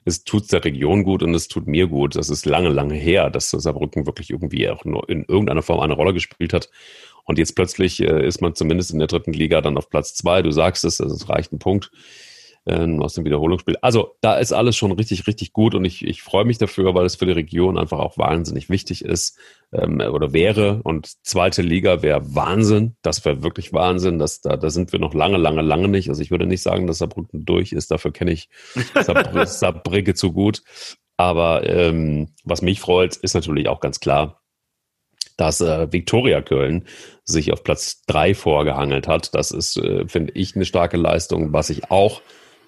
[0.06, 2.16] es tut der Region gut und es tut mir gut.
[2.16, 5.94] Das ist lange, lange her, dass Saarbrücken wirklich irgendwie auch nur in irgendeiner Form eine
[5.94, 6.70] Rolle gespielt hat.
[7.26, 10.42] Und jetzt plötzlich äh, ist man zumindest in der dritten Liga dann auf Platz zwei.
[10.42, 11.92] Du sagst es, es reicht ein Punkt
[12.66, 13.78] äh, aus dem Wiederholungsspiel.
[13.82, 17.06] Also da ist alles schon richtig, richtig gut und ich, ich freue mich dafür, weil
[17.06, 19.38] es für die Region einfach auch wahnsinnig wichtig ist
[19.72, 20.82] ähm, oder wäre.
[20.84, 22.96] Und zweite Liga wäre Wahnsinn.
[23.02, 24.20] Das wäre wirklich Wahnsinn.
[24.20, 26.10] Das, da, da sind wir noch lange, lange, lange nicht.
[26.10, 27.92] Also ich würde nicht sagen, dass Saarbrücken durch ist.
[27.92, 28.50] Dafür kenne ich
[29.46, 30.64] Saarbrücke zu gut.
[31.18, 34.42] Aber ähm, was mich freut, ist natürlich auch ganz klar,
[35.38, 36.86] dass äh, Viktoria Köln
[37.24, 39.34] sich auf Platz drei vorgehangelt hat.
[39.36, 41.54] Das ist, äh, finde ich, eine starke Leistung.
[41.54, 42.22] Was ich auch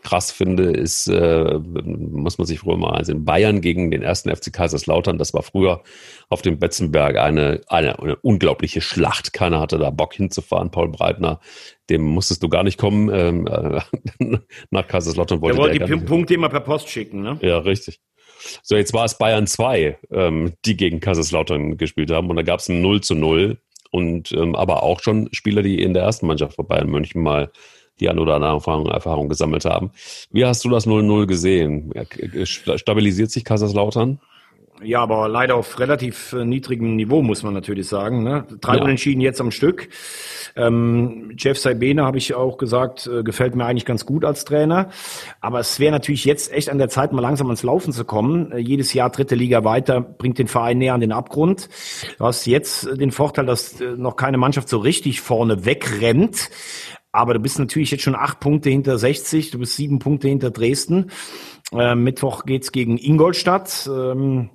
[0.05, 4.53] krass finde, ist, äh, muss man sich früher mal ansehen, Bayern gegen den ersten FC
[4.53, 5.17] Kaiserslautern.
[5.17, 5.81] Das war früher
[6.29, 9.33] auf dem Betzenberg eine, eine, eine unglaubliche Schlacht.
[9.33, 10.69] Keiner hatte da Bock hinzufahren.
[10.69, 11.39] Paul Breitner,
[11.89, 13.09] dem musstest du gar nicht kommen.
[13.11, 13.81] Ähm, äh,
[14.69, 17.39] nach Kaiserslautern wollte der wollte die Punkte immer per Post schicken, ne?
[17.41, 17.99] Ja, richtig.
[18.61, 22.29] So, jetzt war es Bayern 2, ähm, die gegen Kaiserslautern gespielt haben.
[22.29, 23.57] Und da gab es ein 0 zu 0.
[23.89, 27.51] Und ähm, aber auch schon Spieler, die in der ersten Mannschaft von Bayern München mal
[27.99, 29.91] die ein oder andere Erfahrung, Erfahrung gesammelt haben.
[30.31, 31.93] Wie hast du das 0-0 gesehen?
[32.45, 34.19] Stabilisiert sich Kaiserslautern?
[34.83, 38.23] Ja, aber leider auf relativ äh, niedrigem Niveau, muss man natürlich sagen.
[38.23, 38.45] Ne?
[38.59, 38.83] Drei ja.
[38.83, 39.87] Unentschieden jetzt am Stück.
[40.57, 44.89] Ähm, Jeff Saibene, habe ich auch gesagt, äh, gefällt mir eigentlich ganz gut als Trainer.
[45.39, 48.51] Aber es wäre natürlich jetzt echt an der Zeit, mal langsam ans Laufen zu kommen.
[48.51, 51.69] Äh, jedes Jahr dritte Liga weiter, bringt den Verein näher an den Abgrund.
[52.17, 56.49] Du hast jetzt den Vorteil, dass äh, noch keine Mannschaft so richtig vorne wegrennt.
[57.15, 60.51] Aber du bist natürlich jetzt schon acht Punkte hinter 60, du bist sieben Punkte hinter
[60.51, 61.11] Dresden.
[61.71, 63.89] Äh, Mittwoch geht's gegen Ingolstadt.
[63.91, 64.49] Ähm,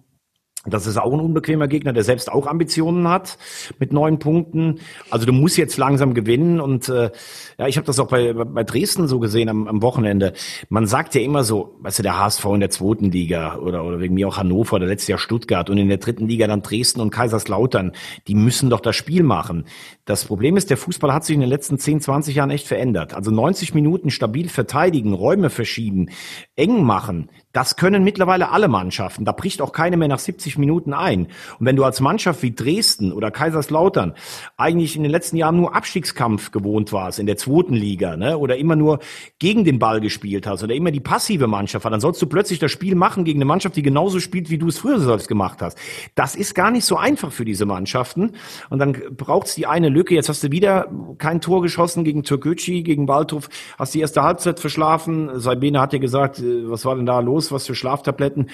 [0.67, 3.39] das ist auch ein unbequemer Gegner, der selbst auch Ambitionen hat
[3.79, 4.81] mit neun Punkten.
[5.09, 7.11] Also du musst jetzt langsam gewinnen und äh,
[7.59, 10.35] ja, ich habe das auch bei, bei Dresden so gesehen am, am Wochenende.
[10.69, 14.01] Man sagt ja immer so, weißt du, der HSV in der zweiten Liga oder oder
[14.01, 17.01] wegen mir auch Hannover, der letzte Jahr Stuttgart und in der dritten Liga dann Dresden
[17.01, 17.93] und Kaiserslautern.
[18.29, 19.65] Die müssen doch das Spiel machen.
[20.11, 23.15] Das Problem ist, der Fußball hat sich in den letzten 10, 20 Jahren echt verändert.
[23.15, 26.09] Also 90 Minuten stabil verteidigen, Räume verschieben,
[26.57, 29.25] eng machen, das können mittlerweile alle Mannschaften.
[29.25, 31.27] Da bricht auch keine mehr nach 70 Minuten ein.
[31.59, 34.15] Und wenn du als Mannschaft wie Dresden oder Kaiserslautern
[34.57, 38.57] eigentlich in den letzten Jahren nur Abstiegskampf gewohnt warst in der zweiten Liga, ne, oder
[38.57, 39.01] immer nur
[39.41, 42.61] gegen den Ball gespielt hast oder immer die passive Mannschaft war, dann sollst du plötzlich
[42.61, 45.61] das Spiel machen gegen eine Mannschaft, die genauso spielt, wie du es früher selbst gemacht
[45.61, 45.77] hast.
[46.15, 48.33] Das ist gar nicht so einfach für diese Mannschaften.
[48.69, 50.15] Und dann braucht's die eine Lücke.
[50.15, 54.59] Jetzt hast du wieder kein Tor geschossen gegen Türkgücü, gegen Waldhof, hast die erste Halbzeit
[54.59, 55.39] verschlafen.
[55.39, 57.53] Saibene hat ja gesagt, äh, was war denn da los?
[57.53, 58.51] was für Schlaftabletten.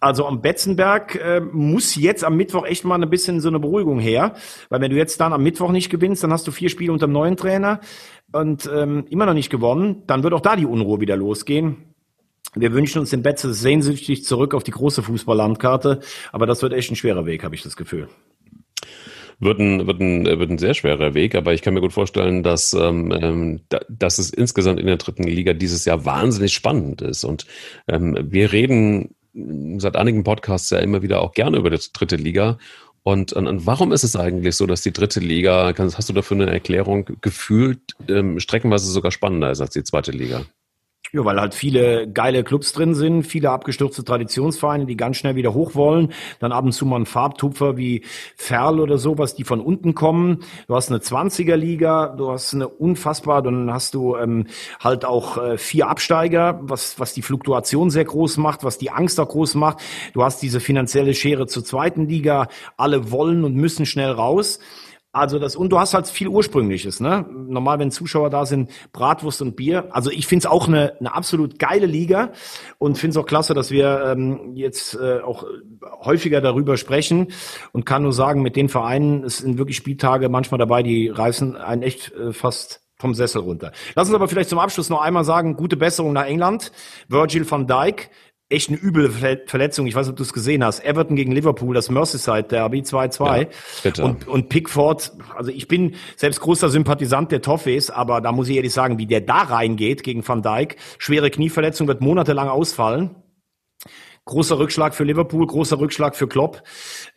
[0.00, 3.98] Also am Betzenberg äh, muss jetzt am Mittwoch echt mal ein bisschen so eine Beruhigung
[3.98, 4.34] her,
[4.68, 7.06] weil wenn du jetzt dann am Mittwoch nicht gewinnst, dann hast du vier Spiele unter
[7.06, 7.80] dem neuen Trainer
[8.32, 11.94] und ähm, immer noch nicht gewonnen, dann wird auch da die Unruhe wieder losgehen.
[12.54, 16.00] Wir wünschen uns den Betze sehnsüchtig zurück auf die große Fußballlandkarte,
[16.32, 18.08] aber das wird echt ein schwerer Weg, habe ich das Gefühl
[19.44, 22.42] wird ein, wird, ein, wird ein sehr schwerer Weg, aber ich kann mir gut vorstellen,
[22.42, 27.24] dass, ähm, ähm dass es insgesamt in der dritten Liga dieses Jahr wahnsinnig spannend ist.
[27.24, 27.46] Und
[27.86, 29.14] ähm, wir reden
[29.78, 32.58] seit einigen Podcasts ja immer wieder auch gerne über die dritte Liga.
[33.02, 36.14] Und, und, und warum ist es eigentlich so, dass die dritte Liga, kannst, hast du
[36.14, 40.46] dafür eine Erklärung, gefühlt ähm, streckenweise sogar spannender ist als die zweite Liga?
[41.12, 45.54] Ja, weil halt viele geile Clubs drin sind, viele abgestürzte Traditionsvereine, die ganz schnell wieder
[45.54, 46.12] hoch wollen.
[46.40, 48.02] Dann ab und zu mal ein Farbtupfer wie
[48.36, 50.40] Ferl oder sowas, die von unten kommen.
[50.66, 54.48] Du hast eine 20er-Liga, du hast eine unfassbar, dann hast du ähm,
[54.80, 59.20] halt auch äh, vier Absteiger, was, was die Fluktuation sehr groß macht, was die Angst
[59.20, 59.78] auch groß macht.
[60.14, 62.48] Du hast diese finanzielle Schere zur zweiten Liga.
[62.76, 64.58] Alle wollen und müssen schnell raus.
[65.14, 67.24] Also das, und du hast halt viel Ursprüngliches, ne?
[67.30, 69.88] Normal, wenn Zuschauer da sind, Bratwurst und Bier.
[69.90, 72.32] Also ich finde es auch eine, eine absolut geile Liga
[72.78, 75.46] und finde es auch klasse, dass wir ähm, jetzt äh, auch
[76.02, 77.28] häufiger darüber sprechen
[77.72, 81.56] und kann nur sagen, mit den Vereinen, es sind wirklich Spieltage manchmal dabei, die reißen
[81.56, 83.72] einen echt äh, fast vom Sessel runter.
[83.94, 86.72] Lass uns aber vielleicht zum Abschluss noch einmal sagen, gute Besserung nach England.
[87.08, 88.10] Virgil van Dijk,
[88.48, 89.10] echt eine üble
[89.46, 89.86] Verletzung.
[89.86, 90.84] Ich weiß nicht, ob du es gesehen hast.
[90.84, 93.48] Everton gegen Liverpool, das Merseyside Derby 2-2.
[93.84, 98.48] Ja, und, und Pickford, also ich bin selbst großer Sympathisant der Toffees, aber da muss
[98.48, 100.76] ich ehrlich sagen, wie der da reingeht gegen Van Dijk.
[100.98, 103.16] Schwere Knieverletzung, wird monatelang ausfallen.
[104.26, 106.62] Großer Rückschlag für Liverpool, großer Rückschlag für Klopp.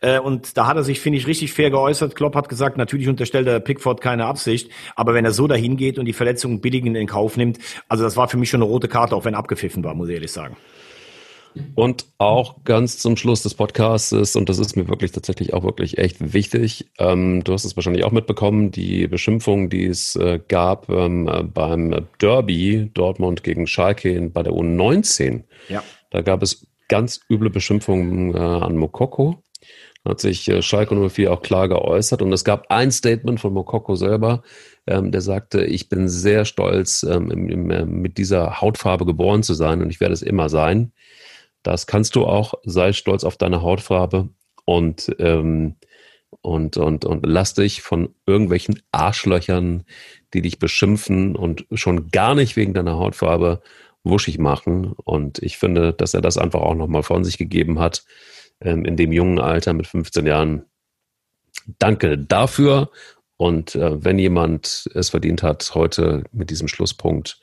[0.00, 2.14] Äh, und da hat er sich, finde ich, richtig fair geäußert.
[2.14, 5.98] Klopp hat gesagt, natürlich unterstellt er Pickford keine Absicht, aber wenn er so dahin geht
[5.98, 7.58] und die Verletzungen billigend in Kauf nimmt,
[7.88, 10.16] also das war für mich schon eine rote Karte, auch wenn abgepfiffen war, muss ich
[10.16, 10.58] ehrlich sagen.
[11.74, 15.98] Und auch ganz zum Schluss des Podcasts, und das ist mir wirklich tatsächlich auch wirklich
[15.98, 20.88] echt wichtig, ähm, du hast es wahrscheinlich auch mitbekommen, die Beschimpfung, die es äh, gab
[20.88, 25.44] ähm, beim Derby Dortmund gegen Schalke bei der U19.
[25.68, 25.82] Ja.
[26.10, 29.42] Da gab es ganz üble Beschimpfungen äh, an Mokoko.
[30.04, 33.52] Da hat sich äh, Schalke 04 auch klar geäußert und es gab ein Statement von
[33.52, 34.42] Mokoko selber,
[34.86, 39.42] ähm, der sagte, ich bin sehr stolz, ähm, im, im, äh, mit dieser Hautfarbe geboren
[39.42, 40.92] zu sein und ich werde es immer sein.
[41.68, 42.54] Das kannst du auch.
[42.64, 44.30] Sei stolz auf deine Hautfarbe
[44.64, 45.76] und, ähm,
[46.40, 49.84] und, und, und lass dich von irgendwelchen Arschlöchern,
[50.32, 53.60] die dich beschimpfen und schon gar nicht wegen deiner Hautfarbe
[54.02, 54.94] wuschig machen.
[55.04, 58.06] Und ich finde, dass er das einfach auch nochmal von sich gegeben hat
[58.62, 60.64] ähm, in dem jungen Alter mit 15 Jahren.
[61.78, 62.90] Danke dafür.
[63.36, 67.38] Und äh, wenn jemand es verdient hat, heute mit diesem Schlusspunkt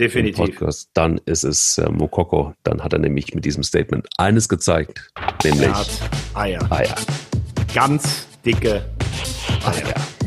[0.00, 0.58] Definitiv.
[0.58, 2.54] Podcast, dann ist es äh, Mokoko.
[2.62, 5.12] Dann hat er nämlich mit diesem Statement eines gezeigt,
[5.44, 5.70] nämlich
[6.34, 6.72] Eier.
[6.72, 6.94] Eier.
[7.74, 8.84] Ganz dicke
[9.64, 9.86] Eier.
[9.86, 10.19] Eier.